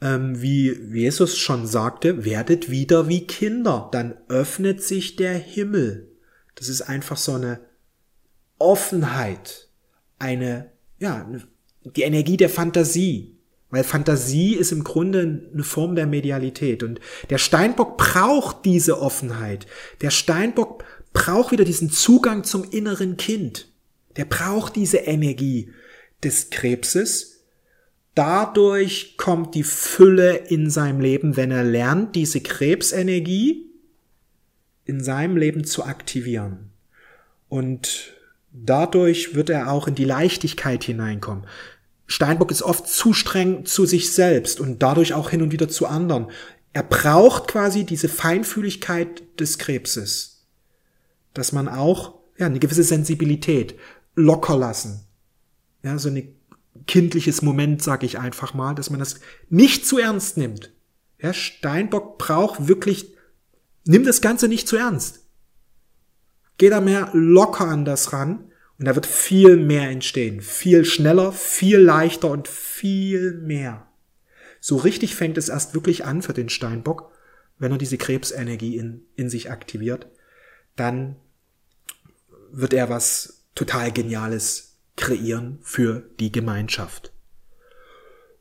ähm, 0.01 0.41
wie 0.41 0.73
Jesus 0.93 1.37
schon 1.37 1.67
sagte, 1.67 2.25
werdet 2.25 2.71
wieder 2.71 3.09
wie 3.09 3.27
Kinder, 3.27 3.89
dann 3.93 4.15
öffnet 4.29 4.83
sich 4.83 5.17
der 5.17 5.35
Himmel. 5.35 6.09
Das 6.55 6.69
ist 6.69 6.83
einfach 6.83 7.17
so 7.17 7.35
eine 7.35 7.61
Offenheit, 8.59 9.69
eine, 10.19 10.71
ja, 10.99 11.27
die 11.85 12.03
Energie 12.03 12.37
der 12.37 12.51
Fantasie. 12.51 13.37
Weil 13.71 13.85
Fantasie 13.85 14.55
ist 14.55 14.73
im 14.73 14.83
Grunde 14.83 15.49
eine 15.53 15.63
Form 15.63 15.95
der 15.95 16.07
Medialität. 16.07 16.83
Und 16.83 17.01
der 17.31 17.39
Steinbock 17.39 17.97
braucht 17.97 18.65
diese 18.65 19.01
Offenheit. 19.01 19.67
Der 20.01 20.11
Steinbock 20.11 20.85
braucht 21.13 21.53
wieder 21.53 21.65
diesen 21.65 21.91
Zugang 21.91 22.43
zum 22.43 22.65
inneren 22.65 23.17
Kind. 23.17 23.69
Der 24.17 24.25
braucht 24.25 24.75
diese 24.75 24.99
Energie 24.99 25.73
des 26.25 26.51
Krebses, 26.51 27.30
dadurch 28.15 29.17
kommt 29.17 29.55
die 29.55 29.63
Fülle 29.63 30.37
in 30.37 30.71
seinem 30.71 31.01
Leben, 31.01 31.37
wenn 31.37 31.51
er 31.51 31.65
lernt, 31.65 32.17
diese 32.17 32.41
Krebsenergie 32.41 33.67
in 34.85 35.03
seinem 35.03 35.37
Leben 35.37 35.65
zu 35.65 35.85
aktivieren. 35.85 36.71
Und 37.49 38.15
dadurch 38.53 39.35
wird 39.35 39.51
er 39.51 39.71
auch 39.71 39.87
in 39.87 39.95
die 39.95 40.05
Leichtigkeit 40.05 40.85
hineinkommen. 40.85 41.47
Steinbock 42.07 42.51
ist 42.51 42.63
oft 42.63 42.89
zu 42.89 43.13
streng 43.13 43.65
zu 43.67 43.87
sich 43.87 44.13
selbst 44.13 44.59
und 44.59 44.83
dadurch 44.83 45.15
auch 45.15 45.31
hin 45.31 45.43
und 45.43 45.53
wieder 45.53 45.69
zu 45.69 45.87
anderen. 45.87 46.27
Er 46.73 46.83
braucht 46.83 47.47
quasi 47.49 47.85
diese 47.85 48.09
Feinfühligkeit 48.09 49.23
des 49.39 49.59
Krebses, 49.59 50.47
dass 51.35 51.53
man 51.53 51.69
auch 51.69 52.15
ja 52.37 52.47
eine 52.47 52.59
gewisse 52.59 52.83
Sensibilität 52.83 53.77
locker 54.17 54.57
lassen, 54.57 55.05
ja 55.85 55.99
so 55.99 56.09
eine 56.09 56.27
kindliches 56.87 57.43
Moment, 57.43 57.83
sage 57.83 58.07
ich 58.07 58.19
einfach 58.19 58.55
mal, 58.55 58.75
dass 58.75 58.91
man 58.91 59.01
das 59.01 59.21
nicht 59.49 59.87
zu 59.87 59.99
ernst 59.99 60.37
nimmt. 60.37 60.73
Ja, 61.19 61.33
Steinbock 61.33 62.19
braucht 62.19 62.69
wirklich, 62.69 63.15
nimm 63.85 64.05
das 64.05 64.21
Ganze 64.21 64.49
nicht 64.49 64.69
zu 64.69 64.77
ernst. 64.77 65.27
Geh 66.59 66.71
da 66.71 66.81
mehr 66.81 67.11
locker 67.13 67.67
an 67.67 67.85
das 67.85 68.13
ran 68.13 68.51
und 68.79 68.87
da 68.87 68.95
wird 68.95 69.07
viel 69.07 69.57
mehr 69.57 69.91
entstehen. 69.91 70.41
Viel 70.41 70.85
schneller, 70.85 71.33
viel 71.33 71.79
leichter 71.79 72.31
und 72.31 72.49
viel 72.49 73.35
mehr. 73.35 73.87
So 74.61 74.77
richtig 74.77 75.15
fängt 75.15 75.39
es 75.39 75.49
erst 75.49 75.75
wirklich 75.75 76.05
an 76.05 76.23
für 76.23 76.35
den 76.35 76.49
Steinbock, 76.49 77.11
wenn 77.59 77.73
er 77.73 77.79
diese 77.79 77.99
Krebsenergie 77.99 78.77
in, 78.77 79.03
in 79.17 79.31
sich 79.31 79.51
aktiviert. 79.51 80.07
Dann 80.77 81.17
wird 82.51 82.73
er 82.73 82.89
was 82.89 83.47
total 83.55 83.93
Geniales 83.93 84.70
kreieren 85.01 85.59
für 85.63 86.05
die 86.21 86.31
Gemeinschaft. 86.31 87.13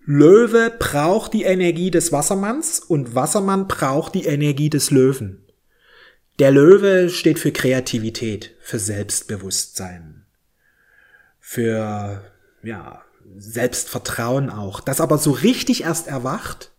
Löwe 0.06 0.72
braucht 0.78 1.34
die 1.34 1.44
Energie 1.44 1.92
des 1.92 2.12
Wassermanns 2.12 2.80
und 2.80 3.16
Wassermann 3.16 3.68
braucht 3.68 4.16
die 4.16 4.26
Energie 4.26 4.70
des 4.70 4.92
Löwen. 4.92 5.46
Der 6.40 6.52
Löwe 6.52 7.10
steht 7.10 7.38
für 7.38 7.52
Kreativität, 7.52 8.56
für 8.62 8.80
Selbstbewusstsein, 8.80 10.26
für 11.40 12.24
ja, 12.64 13.04
Selbstvertrauen 13.38 14.50
auch, 14.50 14.80
das 14.80 15.02
aber 15.02 15.18
so 15.18 15.32
richtig 15.32 15.84
erst 15.84 16.08
erwacht, 16.08 16.72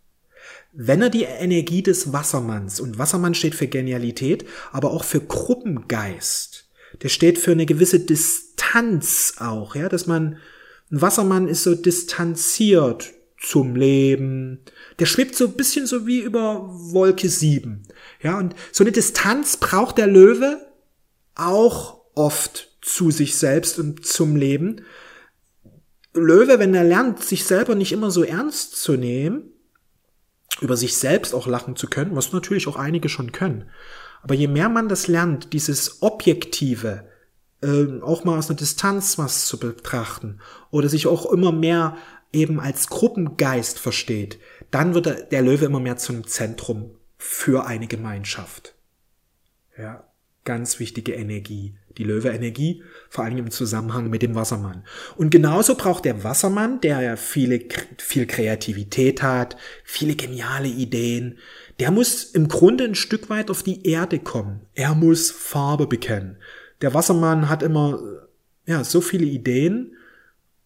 wenn 0.73 1.03
er 1.03 1.11
die 1.11 1.25
Energie 1.25 1.83
des 1.83 2.13
Wassermanns 2.13 2.81
und 2.81 2.99
Wassermann 2.99 3.35
steht 3.35 3.55
für 3.55 3.67
Genialität, 3.67 4.47
aber 4.73 4.93
auch 4.93 5.05
für 5.05 5.21
Gruppengeist, 5.21 6.60
der 7.03 7.09
steht 7.09 7.39
für 7.39 7.53
eine 7.53 7.67
gewisse 7.67 8.01
Distanz 8.01 9.35
auch, 9.39 9.75
ja, 9.75 9.89
dass 9.89 10.07
man, 10.07 10.39
ein 10.91 11.01
Wassermann 11.01 11.49
ist 11.49 11.63
so 11.63 11.75
distanziert 11.75 13.13
zum 13.41 13.75
Leben. 13.75 14.61
Der 14.99 15.07
schwebt 15.07 15.35
so 15.35 15.47
ein 15.47 15.55
bisschen 15.55 15.87
so 15.87 16.07
wie 16.07 16.21
über 16.21 16.69
Wolke 16.69 17.29
7. 17.29 17.83
Ja, 18.23 18.39
und 18.39 18.55
so 18.73 18.85
eine 18.85 18.93
Distanz 18.93 19.57
braucht 19.57 19.99
der 19.99 20.07
Löwe 20.07 20.59
auch 21.35 22.01
oft 22.15 22.69
zu 22.83 23.11
sich 23.11 23.37
selbst 23.37 23.79
und 23.79 24.05
zum 24.05 24.37
Leben. 24.37 24.83
Löwe, 26.13 26.59
wenn 26.59 26.75
er 26.75 26.85
lernt, 26.85 27.23
sich 27.25 27.45
selber 27.45 27.75
nicht 27.75 27.93
immer 27.93 28.11
so 28.11 28.25
ernst 28.25 28.83
zu 28.83 28.93
nehmen, 28.93 29.53
über 30.61 30.77
sich 30.77 30.97
selbst 30.97 31.35
auch 31.35 31.47
lachen 31.47 31.77
zu 31.77 31.89
können, 31.89 32.17
was 32.17 32.33
natürlich 32.33 32.67
auch 32.67 32.77
einige 32.77 33.09
schon 33.09 33.33
können, 33.33 33.71
aber 34.23 34.35
je 34.35 34.49
mehr 34.49 34.69
man 34.69 34.89
das 34.89 35.09
lernt, 35.09 35.53
dieses 35.53 36.03
Objektive, 36.03 37.09
äh, 37.63 38.01
auch 38.03 38.25
mal 38.25 38.39
aus 38.39 38.49
einer 38.49 38.59
Distanz 38.59 39.19
was 39.19 39.47
zu 39.47 39.59
betrachten 39.59 40.41
oder 40.71 40.89
sich 40.89 41.07
auch 41.07 41.31
immer 41.31 41.53
mehr 41.53 41.97
eben 42.33 42.61
als 42.61 42.89
Gruppengeist 42.89 43.79
versteht, 43.79 44.39
dann 44.71 44.95
wird 44.95 45.33
der 45.33 45.43
Löwe 45.43 45.65
immer 45.65 45.81
mehr 45.81 45.97
zum 45.97 46.27
Zentrum 46.27 46.93
für 47.19 47.67
eine 47.67 47.87
Gemeinschaft. 47.87 48.75
Ja, 49.77 50.05
ganz 50.45 50.79
wichtige 50.79 51.13
Energie. 51.13 51.77
Die 51.99 52.05
Löwe-Energie, 52.05 52.85
vor 53.09 53.25
allem 53.25 53.39
im 53.39 53.51
Zusammenhang 53.51 54.11
mit 54.11 54.23
dem 54.23 54.37
Wassermann. 54.37 54.85
Und 55.17 55.31
genauso 55.31 55.75
braucht 55.75 56.05
der 56.05 56.23
Wassermann, 56.23 56.81
der 56.81 57.01
ja 57.03 57.17
viele, 57.17 57.61
viel 57.99 58.27
Kreativität 58.27 59.23
hat, 59.23 59.57
viele 59.85 60.15
geniale 60.15 60.69
Ideen, 60.69 61.39
der 61.81 61.91
muss 61.91 62.25
im 62.25 62.49
Grunde 62.49 62.85
ein 62.85 62.95
Stück 62.95 63.31
weit 63.31 63.51
auf 63.51 63.63
die 63.63 63.87
Erde 63.87 64.19
kommen. 64.19 64.61
Er 64.75 64.95
muss 64.95 65.31
Farbe 65.31 65.87
bekennen. 65.87 66.37
Der 66.83 66.93
Wassermann 66.93 67.49
hat 67.49 67.63
immer, 67.63 67.99
ja, 68.67 68.85
so 68.85 69.01
viele 69.01 69.25
Ideen. 69.25 69.97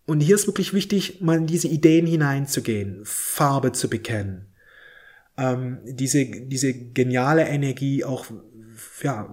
Und 0.06 0.20
hier 0.20 0.34
ist 0.34 0.48
wirklich 0.48 0.74
wichtig, 0.74 1.20
mal 1.20 1.38
in 1.38 1.46
diese 1.46 1.68
Ideen 1.68 2.06
hineinzugehen, 2.06 3.00
Farbe 3.04 3.70
zu 3.72 3.88
bekennen. 3.88 4.46
Ähm, 5.38 5.78
diese, 5.84 6.26
diese 6.26 6.74
geniale 6.74 7.44
Energie 7.44 8.04
auch, 8.04 8.26
ja, 9.02 9.28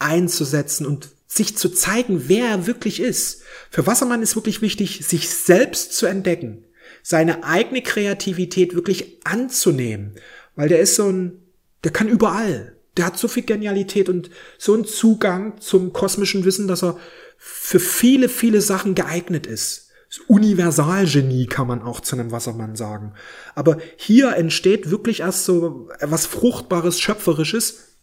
einzusetzen 0.00 0.84
und 0.84 1.08
sich 1.26 1.56
zu 1.56 1.68
zeigen, 1.68 2.28
wer 2.28 2.46
er 2.46 2.66
wirklich 2.66 3.00
ist. 3.00 3.42
Für 3.70 3.86
Wassermann 3.86 4.22
ist 4.22 4.34
wirklich 4.34 4.62
wichtig, 4.62 5.06
sich 5.06 5.30
selbst 5.30 5.92
zu 5.94 6.06
entdecken, 6.06 6.64
seine 7.02 7.44
eigene 7.44 7.82
Kreativität 7.82 8.74
wirklich 8.74 9.20
anzunehmen 9.24 10.16
weil 10.56 10.68
der 10.68 10.80
ist 10.80 10.96
so 10.96 11.08
ein, 11.08 11.42
der 11.82 11.92
kann 11.92 12.08
überall. 12.08 12.76
Der 12.96 13.06
hat 13.06 13.18
so 13.18 13.26
viel 13.26 13.42
Genialität 13.42 14.08
und 14.08 14.30
so 14.56 14.74
einen 14.74 14.84
Zugang 14.84 15.60
zum 15.60 15.92
kosmischen 15.92 16.44
Wissen, 16.44 16.68
dass 16.68 16.84
er 16.84 16.96
für 17.36 17.80
viele, 17.80 18.28
viele 18.28 18.60
Sachen 18.60 18.94
geeignet 18.94 19.46
ist. 19.46 19.90
Universalgenie 20.28 21.46
kann 21.46 21.66
man 21.66 21.82
auch 21.82 22.00
zu 22.00 22.14
einem 22.14 22.30
Wassermann 22.30 22.76
sagen. 22.76 23.14
Aber 23.56 23.78
hier 23.96 24.36
entsteht 24.36 24.90
wirklich 24.90 25.20
erst 25.20 25.44
so 25.44 25.88
was 26.00 26.26
Fruchtbares, 26.26 27.00
Schöpferisches, 27.00 27.98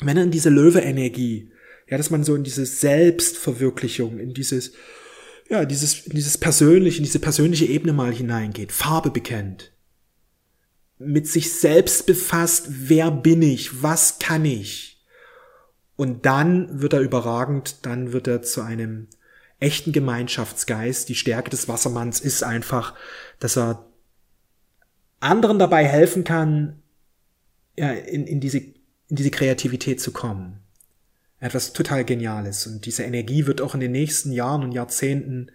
wenn 0.00 0.16
er 0.16 0.22
in 0.22 0.30
diese 0.30 0.48
Löwe-Energie, 0.48 1.52
ja, 1.88 1.98
dass 1.98 2.10
man 2.10 2.24
so 2.24 2.34
in 2.34 2.42
diese 2.42 2.64
Selbstverwirklichung, 2.64 4.18
in 4.18 4.32
dieses, 4.32 4.72
ja, 5.50 5.66
dieses, 5.66 6.06
in 6.06 6.16
dieses 6.16 6.38
persönliche, 6.38 6.98
in 6.98 7.04
diese 7.04 7.18
persönliche 7.18 7.66
Ebene 7.66 7.92
mal 7.92 8.12
hineingeht, 8.12 8.72
Farbe 8.72 9.10
bekennt 9.10 9.71
mit 10.98 11.26
sich 11.28 11.52
selbst 11.52 12.06
befasst, 12.06 12.66
wer 12.68 13.10
bin 13.10 13.42
ich, 13.42 13.82
was 13.82 14.18
kann 14.18 14.44
ich. 14.44 15.04
Und 15.96 16.26
dann 16.26 16.80
wird 16.80 16.92
er 16.92 17.00
überragend, 17.00 17.84
dann 17.86 18.12
wird 18.12 18.26
er 18.26 18.42
zu 18.42 18.62
einem 18.62 19.08
echten 19.60 19.92
Gemeinschaftsgeist. 19.92 21.08
Die 21.08 21.14
Stärke 21.14 21.50
des 21.50 21.68
Wassermanns 21.68 22.20
ist 22.20 22.42
einfach, 22.42 22.94
dass 23.38 23.56
er 23.56 23.86
anderen 25.20 25.58
dabei 25.58 25.84
helfen 25.84 26.24
kann, 26.24 26.82
ja, 27.78 27.92
in, 27.92 28.26
in, 28.26 28.40
diese, 28.40 28.58
in 28.58 28.74
diese 29.08 29.30
Kreativität 29.30 30.00
zu 30.00 30.12
kommen. 30.12 30.58
Etwas 31.38 31.72
total 31.72 32.04
Geniales. 32.04 32.66
Und 32.66 32.86
diese 32.86 33.04
Energie 33.04 33.46
wird 33.46 33.60
auch 33.60 33.74
in 33.74 33.80
den 33.80 33.92
nächsten 33.92 34.32
Jahren 34.32 34.62
und 34.62 34.72
Jahrzehnten 34.72 35.50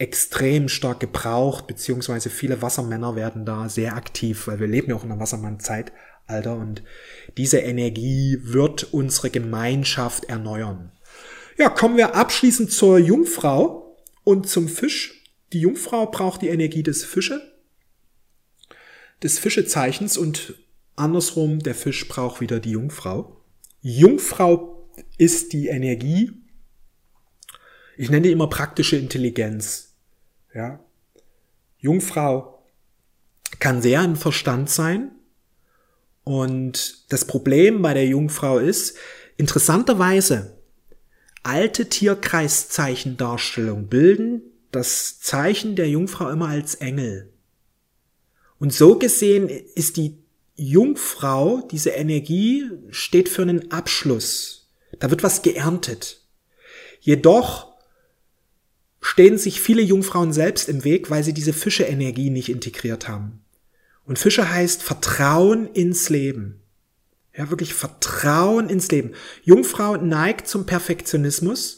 extrem 0.00 0.68
stark 0.70 0.98
gebraucht, 1.00 1.66
beziehungsweise 1.66 2.30
viele 2.30 2.62
Wassermänner 2.62 3.16
werden 3.16 3.44
da 3.44 3.68
sehr 3.68 3.94
aktiv, 3.96 4.46
weil 4.46 4.58
wir 4.58 4.66
leben 4.66 4.88
ja 4.88 4.96
auch 4.96 5.04
in 5.04 5.12
einer 5.12 5.20
Wassermann-Zeitalter 5.20 6.56
und 6.56 6.82
diese 7.36 7.58
Energie 7.58 8.38
wird 8.40 8.94
unsere 8.94 9.28
Gemeinschaft 9.28 10.24
erneuern. 10.24 10.90
Ja, 11.58 11.68
kommen 11.68 11.98
wir 11.98 12.14
abschließend 12.14 12.72
zur 12.72 12.98
Jungfrau 12.98 13.94
und 14.24 14.48
zum 14.48 14.68
Fisch. 14.68 15.22
Die 15.52 15.60
Jungfrau 15.60 16.06
braucht 16.06 16.40
die 16.40 16.48
Energie 16.48 16.82
des 16.82 17.04
Fische, 17.04 17.42
des 19.22 19.38
Fischezeichens 19.38 20.16
und 20.16 20.54
andersrum, 20.96 21.58
der 21.58 21.74
Fisch 21.74 22.08
braucht 22.08 22.40
wieder 22.40 22.58
die 22.58 22.70
Jungfrau. 22.70 23.42
Jungfrau 23.82 24.88
ist 25.18 25.52
die 25.52 25.66
Energie, 25.66 26.32
ich 27.98 28.08
nenne 28.08 28.22
die 28.22 28.32
immer 28.32 28.48
praktische 28.48 28.96
Intelligenz. 28.96 29.89
Ja. 30.54 30.80
Jungfrau 31.78 32.62
kann 33.58 33.82
sehr 33.82 34.04
im 34.04 34.16
Verstand 34.16 34.70
sein. 34.70 35.12
Und 36.24 37.12
das 37.12 37.24
Problem 37.24 37.82
bei 37.82 37.94
der 37.94 38.06
Jungfrau 38.06 38.58
ist, 38.58 38.96
interessanterweise, 39.36 40.56
alte 41.42 41.88
Tierkreiszeichendarstellung 41.88 43.88
bilden 43.88 44.42
das 44.70 45.20
Zeichen 45.20 45.74
der 45.74 45.88
Jungfrau 45.88 46.28
immer 46.28 46.48
als 46.48 46.76
Engel. 46.76 47.32
Und 48.58 48.72
so 48.72 48.98
gesehen 48.98 49.48
ist 49.48 49.96
die 49.96 50.18
Jungfrau, 50.54 51.66
diese 51.70 51.90
Energie, 51.90 52.70
steht 52.90 53.28
für 53.28 53.42
einen 53.42 53.72
Abschluss. 53.72 54.68
Da 54.98 55.10
wird 55.10 55.22
was 55.22 55.42
geerntet. 55.42 56.20
Jedoch 57.00 57.69
stehen 59.00 59.38
sich 59.38 59.60
viele 59.60 59.82
Jungfrauen 59.82 60.32
selbst 60.32 60.68
im 60.68 60.84
Weg, 60.84 61.10
weil 61.10 61.24
sie 61.24 61.32
diese 61.32 61.52
Fische-Energie 61.52 62.30
nicht 62.30 62.48
integriert 62.48 63.08
haben. 63.08 63.42
Und 64.04 64.18
Fische 64.18 64.50
heißt 64.50 64.82
Vertrauen 64.82 65.68
ins 65.72 66.08
Leben. 66.10 66.60
Ja, 67.36 67.48
wirklich 67.48 67.74
Vertrauen 67.74 68.68
ins 68.68 68.90
Leben. 68.90 69.12
Jungfrau 69.44 69.96
neigt 69.96 70.48
zum 70.48 70.66
Perfektionismus, 70.66 71.76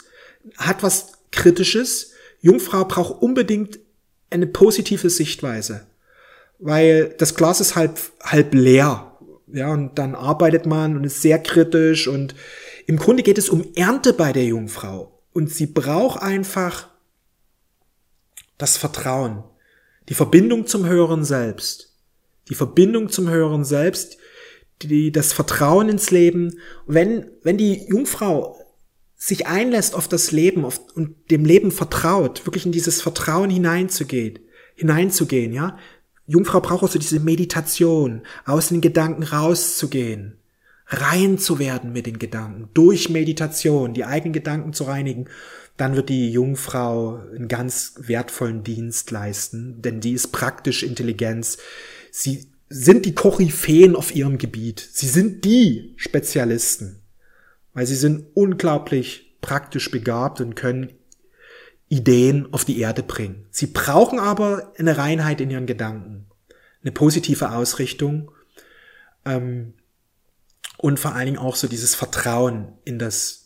hat 0.56 0.82
was 0.82 1.12
Kritisches. 1.30 2.12
Jungfrau 2.40 2.84
braucht 2.84 3.22
unbedingt 3.22 3.78
eine 4.30 4.46
positive 4.46 5.10
Sichtweise, 5.10 5.86
weil 6.58 7.14
das 7.18 7.34
Glas 7.34 7.60
ist 7.60 7.76
halb, 7.76 7.98
halb 8.22 8.54
leer. 8.54 9.18
Ja, 9.52 9.70
und 9.70 9.98
dann 9.98 10.14
arbeitet 10.14 10.64
man 10.64 10.96
und 10.96 11.04
ist 11.04 11.20
sehr 11.20 11.38
kritisch 11.38 12.08
und 12.08 12.34
im 12.86 12.96
Grunde 12.96 13.22
geht 13.22 13.38
es 13.38 13.50
um 13.50 13.66
Ernte 13.76 14.14
bei 14.14 14.32
der 14.32 14.44
Jungfrau. 14.44 15.20
Und 15.32 15.50
sie 15.50 15.66
braucht 15.66 16.22
einfach 16.22 16.88
das 18.62 18.76
Vertrauen, 18.76 19.44
die 20.08 20.14
Verbindung 20.14 20.66
zum 20.66 20.86
höheren 20.86 21.24
Selbst, 21.24 21.94
die 22.48 22.54
Verbindung 22.54 23.08
zum 23.08 23.28
höheren 23.28 23.64
Selbst, 23.64 24.18
die, 24.82 25.12
das 25.12 25.32
Vertrauen 25.32 25.88
ins 25.88 26.10
Leben. 26.10 26.58
Wenn, 26.86 27.30
wenn 27.42 27.56
die 27.56 27.86
Jungfrau 27.88 28.58
sich 29.16 29.46
einlässt 29.46 29.94
auf 29.94 30.08
das 30.08 30.32
Leben 30.32 30.64
auf, 30.64 30.80
und 30.94 31.30
dem 31.30 31.44
Leben 31.44 31.70
vertraut, 31.70 32.46
wirklich 32.46 32.66
in 32.66 32.72
dieses 32.72 33.02
Vertrauen 33.02 33.50
hineinzugehen, 33.50 34.38
hineinzugehen, 34.74 35.52
ja. 35.52 35.78
Jungfrau 36.26 36.60
braucht 36.60 36.84
auch 36.84 36.90
so 36.90 36.98
diese 36.98 37.20
Meditation, 37.20 38.22
aus 38.46 38.68
den 38.68 38.80
Gedanken 38.80 39.22
rauszugehen, 39.22 40.38
rein 40.86 41.38
zu 41.38 41.58
werden 41.58 41.92
mit 41.92 42.06
den 42.06 42.18
Gedanken, 42.18 42.68
durch 42.74 43.10
Meditation, 43.10 43.92
die 43.92 44.04
eigenen 44.04 44.32
Gedanken 44.32 44.72
zu 44.72 44.84
reinigen 44.84 45.28
dann 45.82 45.96
wird 45.96 46.10
die 46.10 46.30
Jungfrau 46.30 47.16
einen 47.34 47.48
ganz 47.48 47.94
wertvollen 47.96 48.62
Dienst 48.62 49.10
leisten, 49.10 49.82
denn 49.82 50.00
die 50.00 50.12
ist 50.12 50.28
praktisch 50.30 50.84
Intelligenz. 50.84 51.58
Sie 52.12 52.52
sind 52.68 53.04
die 53.04 53.16
Koryphäen 53.16 53.96
auf 53.96 54.14
ihrem 54.14 54.38
Gebiet. 54.38 54.88
Sie 54.92 55.08
sind 55.08 55.44
die 55.44 55.94
Spezialisten, 55.96 57.02
weil 57.74 57.88
sie 57.88 57.96
sind 57.96 58.26
unglaublich 58.34 59.36
praktisch 59.40 59.90
begabt 59.90 60.40
und 60.40 60.54
können 60.54 60.92
Ideen 61.88 62.46
auf 62.52 62.64
die 62.64 62.78
Erde 62.78 63.02
bringen. 63.02 63.46
Sie 63.50 63.66
brauchen 63.66 64.20
aber 64.20 64.72
eine 64.78 64.96
Reinheit 64.98 65.40
in 65.40 65.50
ihren 65.50 65.66
Gedanken, 65.66 66.28
eine 66.82 66.92
positive 66.92 67.50
Ausrichtung 67.50 68.30
ähm, 69.24 69.74
und 70.76 71.00
vor 71.00 71.16
allen 71.16 71.26
Dingen 71.26 71.38
auch 71.38 71.56
so 71.56 71.66
dieses 71.66 71.96
Vertrauen 71.96 72.68
in 72.84 73.00
das 73.00 73.41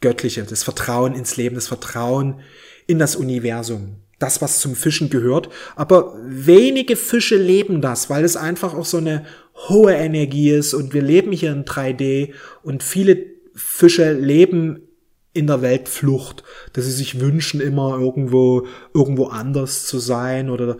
Göttliche, 0.00 0.42
das 0.44 0.62
Vertrauen 0.62 1.14
ins 1.14 1.36
Leben, 1.36 1.54
das 1.54 1.68
Vertrauen 1.68 2.40
in 2.86 2.98
das 2.98 3.16
Universum. 3.16 3.96
Das, 4.18 4.42
was 4.42 4.58
zum 4.58 4.74
Fischen 4.74 5.10
gehört. 5.10 5.48
Aber 5.76 6.16
wenige 6.24 6.96
Fische 6.96 7.36
leben 7.36 7.80
das, 7.80 8.10
weil 8.10 8.24
es 8.24 8.36
einfach 8.36 8.74
auch 8.74 8.84
so 8.84 8.96
eine 8.96 9.24
hohe 9.68 9.92
Energie 9.92 10.50
ist 10.50 10.74
und 10.74 10.92
wir 10.92 11.02
leben 11.02 11.30
hier 11.30 11.52
in 11.52 11.64
3D 11.64 12.32
und 12.62 12.82
viele 12.82 13.26
Fische 13.54 14.12
leben 14.12 14.88
in 15.32 15.46
der 15.46 15.62
Weltflucht, 15.62 16.42
dass 16.72 16.86
sie 16.86 16.90
sich 16.92 17.20
wünschen, 17.20 17.60
immer 17.60 17.96
irgendwo, 17.98 18.66
irgendwo 18.92 19.26
anders 19.26 19.86
zu 19.86 19.98
sein 19.98 20.50
oder 20.50 20.78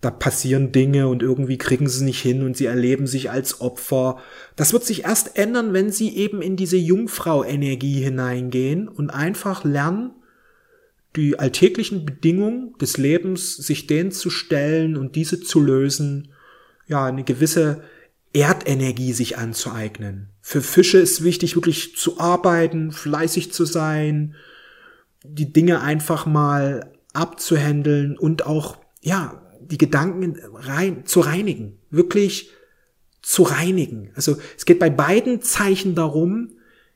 da 0.00 0.10
passieren 0.10 0.72
Dinge 0.72 1.08
und 1.08 1.22
irgendwie 1.22 1.58
kriegen 1.58 1.86
sie 1.86 1.96
es 1.96 2.02
nicht 2.02 2.20
hin 2.20 2.42
und 2.42 2.56
sie 2.56 2.66
erleben 2.66 3.06
sich 3.06 3.30
als 3.30 3.60
Opfer. 3.60 4.18
Das 4.56 4.72
wird 4.72 4.84
sich 4.84 5.04
erst 5.04 5.36
ändern, 5.36 5.74
wenn 5.74 5.92
sie 5.92 6.16
eben 6.16 6.40
in 6.40 6.56
diese 6.56 6.78
Jungfrau-Energie 6.78 8.00
hineingehen 8.00 8.88
und 8.88 9.10
einfach 9.10 9.62
lernen, 9.64 10.12
die 11.16 11.38
alltäglichen 11.38 12.06
Bedingungen 12.06 12.74
des 12.80 12.96
Lebens, 12.96 13.56
sich 13.56 13.86
denen 13.86 14.10
zu 14.10 14.30
stellen 14.30 14.96
und 14.96 15.16
diese 15.16 15.40
zu 15.40 15.60
lösen, 15.60 16.32
ja, 16.86 17.04
eine 17.04 17.24
gewisse 17.24 17.82
Erdenergie 18.32 19.12
sich 19.12 19.36
anzueignen. 19.36 20.28
Für 20.40 20.62
Fische 20.62 20.98
ist 20.98 21.24
wichtig, 21.24 21.56
wirklich 21.56 21.96
zu 21.96 22.20
arbeiten, 22.20 22.92
fleißig 22.92 23.52
zu 23.52 23.64
sein, 23.64 24.34
die 25.24 25.52
Dinge 25.52 25.80
einfach 25.80 26.26
mal 26.26 26.92
abzuhändeln 27.12 28.16
und 28.16 28.46
auch, 28.46 28.78
ja, 29.02 29.42
die 29.70 29.78
Gedanken 29.78 30.36
rein, 30.54 31.06
zu 31.06 31.20
reinigen, 31.20 31.78
wirklich 31.90 32.50
zu 33.22 33.42
reinigen. 33.42 34.10
Also 34.14 34.36
es 34.56 34.64
geht 34.64 34.78
bei 34.78 34.90
beiden 34.90 35.42
Zeichen 35.42 35.94
darum, 35.94 36.52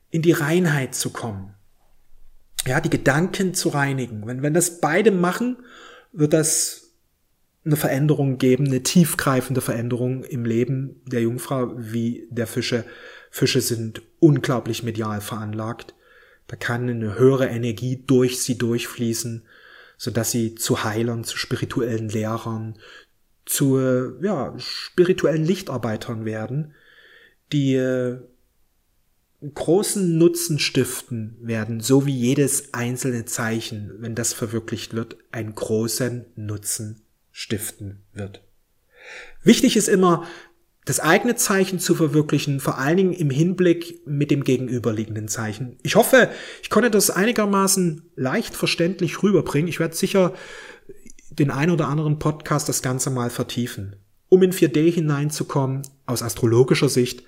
in 0.09 0.21
die 0.21 0.31
Reinheit 0.31 0.95
zu 0.95 1.11
kommen. 1.11 1.53
Ja, 2.67 2.81
die 2.81 2.89
Gedanken 2.89 3.53
zu 3.53 3.69
reinigen. 3.69 4.25
Wenn, 4.25 4.41
wenn 4.41 4.53
das 4.53 4.81
beide 4.81 5.11
machen, 5.11 5.57
wird 6.11 6.33
das 6.33 6.93
eine 7.63 7.75
Veränderung 7.75 8.37
geben, 8.37 8.65
eine 8.65 8.83
tiefgreifende 8.83 9.61
Veränderung 9.61 10.23
im 10.23 10.45
Leben 10.45 11.01
der 11.05 11.21
Jungfrau 11.21 11.73
wie 11.77 12.27
der 12.29 12.47
Fische. 12.47 12.85
Fische 13.31 13.61
sind 13.61 14.01
unglaublich 14.19 14.83
medial 14.83 15.21
veranlagt. 15.21 15.95
Da 16.47 16.55
kann 16.55 16.89
eine 16.89 17.17
höhere 17.17 17.47
Energie 17.47 18.03
durch 18.05 18.39
sie 18.41 18.57
durchfließen 18.57 19.43
so 19.97 20.11
dass 20.11 20.31
sie 20.31 20.55
zu 20.55 20.83
Heilern, 20.83 21.23
zu 21.23 21.37
spirituellen 21.37 22.09
Lehrern, 22.09 22.77
zu 23.45 23.79
ja, 24.21 24.53
spirituellen 24.57 25.45
Lichtarbeitern 25.45 26.25
werden, 26.25 26.73
die 27.51 27.75
äh, 27.75 28.19
großen 29.53 30.17
Nutzen 30.17 30.59
stiften 30.59 31.37
werden, 31.41 31.79
so 31.79 32.05
wie 32.05 32.15
jedes 32.15 32.73
einzelne 32.73 33.25
Zeichen, 33.25 33.91
wenn 33.99 34.15
das 34.15 34.33
verwirklicht 34.33 34.93
wird, 34.93 35.17
einen 35.31 35.53
großen 35.53 36.25
Nutzen 36.35 37.01
stiften 37.31 38.01
wird. 38.13 38.41
Wichtig 39.43 39.77
ist 39.77 39.87
immer, 39.87 40.25
das 40.85 40.99
eigene 40.99 41.35
Zeichen 41.35 41.79
zu 41.79 41.95
verwirklichen, 41.95 42.59
vor 42.59 42.77
allen 42.77 42.97
Dingen 42.97 43.13
im 43.13 43.31
Hinblick 43.31 44.05
mit 44.05 44.29
dem 44.29 44.43
gegenüberliegenden 44.43 45.27
Zeichen. 45.27 45.77
Ich 45.81 45.95
hoffe, 45.95 46.29
ich 46.61 46.69
konnte 46.69 46.91
das 46.91 47.09
einigermaßen 47.09 48.03
leicht 48.15 48.55
verständlich 48.55 49.23
rüberbringen. 49.23 49.67
Ich 49.67 49.79
werde 49.79 49.95
sicher 49.95 50.33
den 51.31 51.49
ein 51.49 51.71
oder 51.71 51.87
anderen 51.87 52.19
Podcast 52.19 52.69
das 52.69 52.83
Ganze 52.83 53.09
mal 53.09 53.31
vertiefen. 53.31 53.95
Um 54.29 54.43
in 54.43 54.53
4D 54.53 54.91
hineinzukommen, 54.91 55.81
aus 56.05 56.21
astrologischer 56.21 56.89
Sicht, 56.89 57.23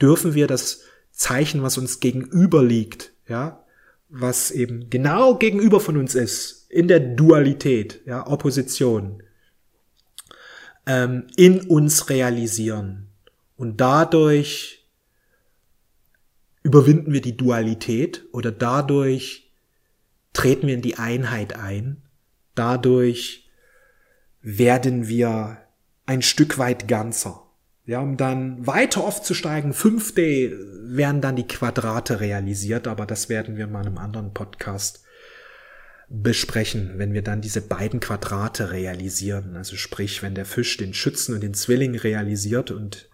dürfen 0.00 0.34
wir 0.34 0.46
das 0.46 0.80
Zeichen, 1.10 1.62
was 1.62 1.76
uns 1.76 2.00
gegenüber 2.00 2.62
liegt, 2.62 3.12
ja, 3.28 3.64
was 4.08 4.50
eben 4.50 4.88
genau 4.88 5.36
gegenüber 5.36 5.80
von 5.80 5.98
uns 5.98 6.14
ist, 6.14 6.66
in 6.70 6.88
der 6.88 7.00
Dualität, 7.00 8.00
ja, 8.06 8.26
Opposition, 8.26 9.21
ähm, 10.86 11.26
in 11.36 11.60
uns 11.62 12.08
realisieren. 12.08 13.08
Und 13.56 13.80
dadurch 13.80 14.88
überwinden 16.62 17.12
wir 17.12 17.20
die 17.20 17.36
Dualität 17.36 18.24
oder 18.32 18.52
dadurch 18.52 19.52
treten 20.32 20.66
wir 20.66 20.74
in 20.74 20.82
die 20.82 20.98
Einheit 20.98 21.56
ein. 21.56 22.02
Dadurch 22.54 23.50
werden 24.40 25.08
wir 25.08 25.58
ein 26.06 26.22
Stück 26.22 26.58
weit 26.58 26.88
ganzer. 26.88 27.42
Ja, 27.84 28.00
um 28.00 28.16
dann 28.16 28.64
weiter 28.64 29.02
aufzusteigen, 29.02 29.72
5D 29.72 30.52
werden 30.96 31.20
dann 31.20 31.34
die 31.34 31.48
Quadrate 31.48 32.20
realisiert, 32.20 32.86
aber 32.86 33.06
das 33.06 33.28
werden 33.28 33.56
wir 33.56 33.64
in 33.64 33.74
einem 33.74 33.98
anderen 33.98 34.32
Podcast 34.32 35.02
besprechen, 36.12 36.98
wenn 36.98 37.14
wir 37.14 37.22
dann 37.22 37.40
diese 37.40 37.62
beiden 37.62 37.98
Quadrate 37.98 38.70
realisieren. 38.70 39.56
Also 39.56 39.76
sprich, 39.76 40.22
wenn 40.22 40.34
der 40.34 40.44
Fisch 40.44 40.76
den 40.76 40.92
Schützen 40.92 41.34
und 41.34 41.40
den 41.40 41.54
Zwilling 41.54 41.96
realisiert 41.96 42.70
und 42.70 43.08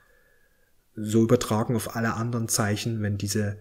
so 0.96 1.22
übertragen 1.22 1.76
auf 1.76 1.94
alle 1.94 2.14
anderen 2.14 2.48
Zeichen, 2.48 3.00
wenn 3.00 3.16
diese 3.16 3.60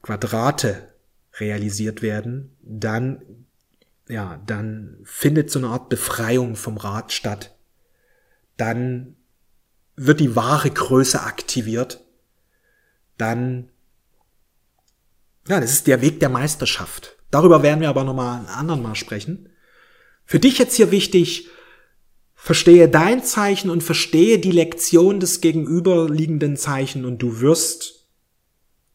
Quadrate 0.00 0.88
realisiert 1.34 2.00
werden, 2.00 2.56
dann, 2.62 3.20
ja, 4.08 4.42
dann 4.46 4.98
findet 5.04 5.50
so 5.50 5.58
eine 5.58 5.68
Art 5.68 5.90
Befreiung 5.90 6.56
vom 6.56 6.78
Rad 6.78 7.12
statt. 7.12 7.54
Dann 8.56 9.16
wird 9.96 10.20
die 10.20 10.34
wahre 10.34 10.70
Größe 10.70 11.20
aktiviert. 11.20 12.02
Dann, 13.18 13.68
ja, 15.46 15.60
das 15.60 15.72
ist 15.72 15.86
der 15.86 16.00
Weg 16.00 16.20
der 16.20 16.30
Meisterschaft. 16.30 17.18
Darüber 17.32 17.62
werden 17.62 17.80
wir 17.80 17.88
aber 17.88 18.04
nochmal 18.04 18.40
ein 18.40 18.46
anderen 18.46 18.82
Mal 18.82 18.94
sprechen. 18.94 19.48
Für 20.24 20.38
dich 20.38 20.58
jetzt 20.58 20.76
hier 20.76 20.90
wichtig, 20.92 21.48
verstehe 22.34 22.88
dein 22.88 23.24
Zeichen 23.24 23.70
und 23.70 23.82
verstehe 23.82 24.38
die 24.38 24.52
Lektion 24.52 25.18
des 25.18 25.40
gegenüberliegenden 25.40 26.56
Zeichen 26.56 27.04
und 27.04 27.18
du 27.18 27.40
wirst 27.40 28.06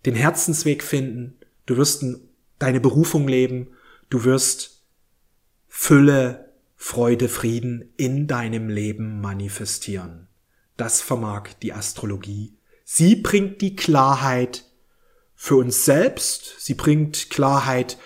den 0.06 0.16
Herzensweg 0.16 0.84
finden, 0.84 1.40
du 1.66 1.78
wirst 1.78 2.06
deine 2.60 2.80
Berufung 2.80 3.28
leben, 3.28 3.70
du 4.10 4.24
wirst 4.24 4.84
Fülle, 5.68 6.54
Freude, 6.76 7.30
Frieden 7.30 7.92
in 7.98 8.28
deinem 8.28 8.70
Leben 8.70 9.20
manifestieren. 9.20 10.28
Das 10.78 11.02
vermag 11.02 11.50
die 11.64 11.74
Astrologie. 11.74 12.54
Sie 12.86 13.16
bringt 13.16 13.62
die 13.62 13.76
Klarheit 13.76 14.64
für 15.36 15.56
uns 15.56 15.86
selbst, 15.86 16.56
sie 16.60 16.76
bringt 16.76 17.32
Klarheit 17.32 17.98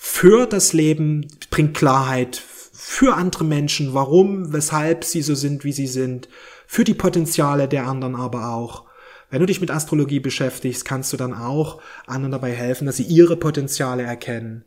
für 0.00 0.46
das 0.46 0.72
Leben, 0.72 1.26
bringt 1.50 1.76
Klarheit 1.76 2.36
für 2.36 3.16
andere 3.16 3.44
Menschen, 3.44 3.94
warum, 3.94 4.52
weshalb 4.52 5.04
sie 5.04 5.22
so 5.22 5.34
sind, 5.34 5.64
wie 5.64 5.72
sie 5.72 5.88
sind, 5.88 6.28
für 6.68 6.84
die 6.84 6.94
Potenziale 6.94 7.66
der 7.66 7.88
anderen 7.88 8.14
aber 8.14 8.50
auch. 8.50 8.84
Wenn 9.28 9.40
du 9.40 9.46
dich 9.46 9.60
mit 9.60 9.72
Astrologie 9.72 10.20
beschäftigst, 10.20 10.84
kannst 10.84 11.12
du 11.12 11.16
dann 11.16 11.34
auch 11.34 11.82
anderen 12.06 12.30
dabei 12.30 12.52
helfen, 12.52 12.86
dass 12.86 12.96
sie 12.96 13.02
ihre 13.02 13.36
Potenziale 13.36 14.04
erkennen. 14.04 14.64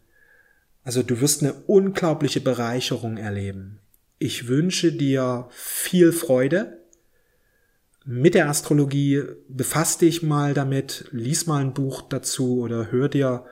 Also 0.83 1.01
du 1.01 1.21
wirst 1.21 1.41
eine 1.41 1.53
unglaubliche 1.53 2.41
Bereicherung 2.41 3.15
erleben. 3.15 3.79
Ich 4.19 4.49
wünsche 4.49 4.91
dir 4.91 5.47
viel 5.49 6.11
Freude 6.11 6.81
mit 8.03 8.35
der 8.35 8.49
Astrologie. 8.49 9.23
Befass 9.47 9.97
dich 9.97 10.23
mal 10.23 10.53
damit, 10.53 11.05
lies 11.11 11.47
mal 11.47 11.61
ein 11.61 11.73
Buch 11.73 12.01
dazu 12.01 12.59
oder 12.59 12.91
hör 12.91 13.07
dir 13.07 13.45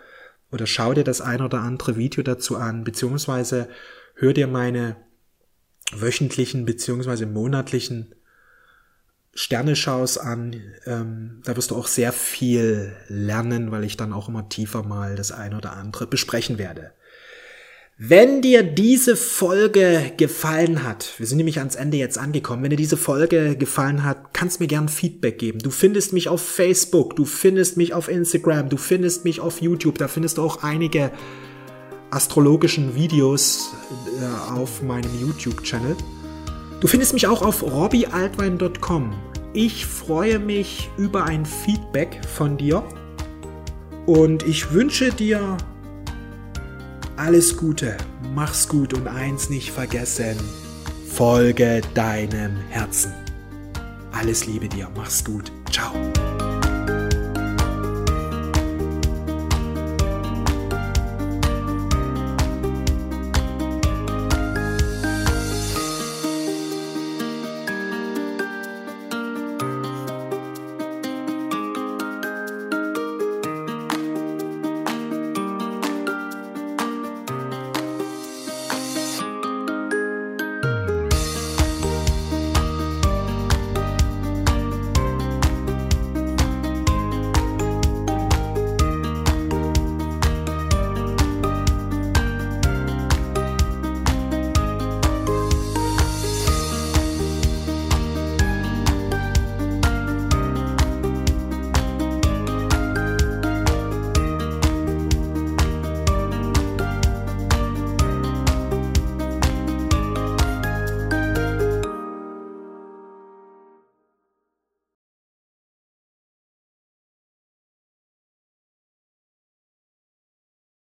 oder 0.52 0.66
schau 0.66 0.94
dir 0.94 1.04
das 1.04 1.22
ein 1.22 1.42
oder 1.42 1.60
andere 1.62 1.96
Video 1.96 2.24
dazu 2.24 2.58
an, 2.58 2.84
beziehungsweise 2.84 3.70
hör 4.16 4.34
dir 4.34 4.48
meine 4.48 4.96
wöchentlichen 5.92 6.66
beziehungsweise 6.66 7.26
monatlichen 7.26 8.16
Sterneschaus 9.34 10.18
an. 10.18 10.62
Ähm, 10.86 11.42
da 11.46 11.56
wirst 11.56 11.72
du 11.72 11.76
auch 11.76 11.88
sehr 11.88 12.12
viel 12.12 12.96
lernen, 13.08 13.72
weil 13.72 13.84
ich 13.84 13.98
dann 13.98 14.14
auch 14.14 14.28
immer 14.28 14.50
tiefer 14.50 14.84
mal 14.84 15.16
das 15.16 15.32
ein 15.32 15.54
oder 15.54 15.74
andere 15.74 16.08
besprechen 16.08 16.58
werde. 16.58 16.92
Wenn 18.02 18.42
dir 18.42 18.64
diese 18.64 19.18
Folge 19.18 20.14
gefallen 20.16 20.86
hat, 20.86 21.16
wir 21.18 21.28
sind 21.28 21.36
nämlich 21.36 21.60
ans 21.60 21.76
Ende 21.76 21.98
jetzt 21.98 22.18
angekommen, 22.18 22.64
wenn 22.64 22.70
dir 22.70 22.78
diese 22.78 22.96
Folge 22.96 23.58
gefallen 23.58 24.06
hat, 24.06 24.34
kannst 24.34 24.62
mir 24.62 24.68
gern 24.68 24.88
Feedback 24.88 25.38
geben. 25.38 25.60
Du 25.60 25.70
findest 25.70 26.14
mich 26.14 26.30
auf 26.30 26.42
Facebook, 26.42 27.18
du 27.18 27.26
findest 27.26 27.76
mich 27.76 27.94
auf 27.94 28.08
Instagram, 28.08 28.70
du 28.70 28.78
findest 28.78 29.26
mich 29.26 29.42
auf 29.42 29.62
YouTube, 29.62 29.98
da 29.98 30.08
findest 30.08 30.38
du 30.38 30.44
auch 30.44 30.64
einige 30.64 31.12
astrologischen 32.10 32.96
Videos 32.96 33.74
äh, 34.22 34.54
auf 34.54 34.82
meinem 34.82 35.12
YouTube-Channel. 35.20 35.98
Du 36.80 36.88
findest 36.88 37.12
mich 37.12 37.28
auch 37.28 37.42
auf 37.42 37.64
robbyaltwein.com. 37.64 39.14
Ich 39.52 39.86
freue 39.86 40.40
mich 40.40 40.90
über 40.98 41.26
ein 41.26 41.46
Feedback 41.46 42.22
von 42.34 42.56
dir 42.56 42.82
und 44.06 44.44
ich 44.44 44.72
wünsche 44.72 45.12
dir 45.12 45.58
alles 47.20 47.58
Gute, 47.58 47.98
mach's 48.34 48.70
gut 48.70 48.94
und 48.94 49.06
eins 49.06 49.50
nicht 49.50 49.72
vergessen, 49.72 50.38
folge 51.06 51.82
deinem 51.94 52.56
Herzen. 52.70 53.14
Alles 54.14 54.46
Liebe 54.46 54.70
dir, 54.70 54.88
mach's 54.96 55.26
gut, 55.26 55.52
ciao. 55.70 55.94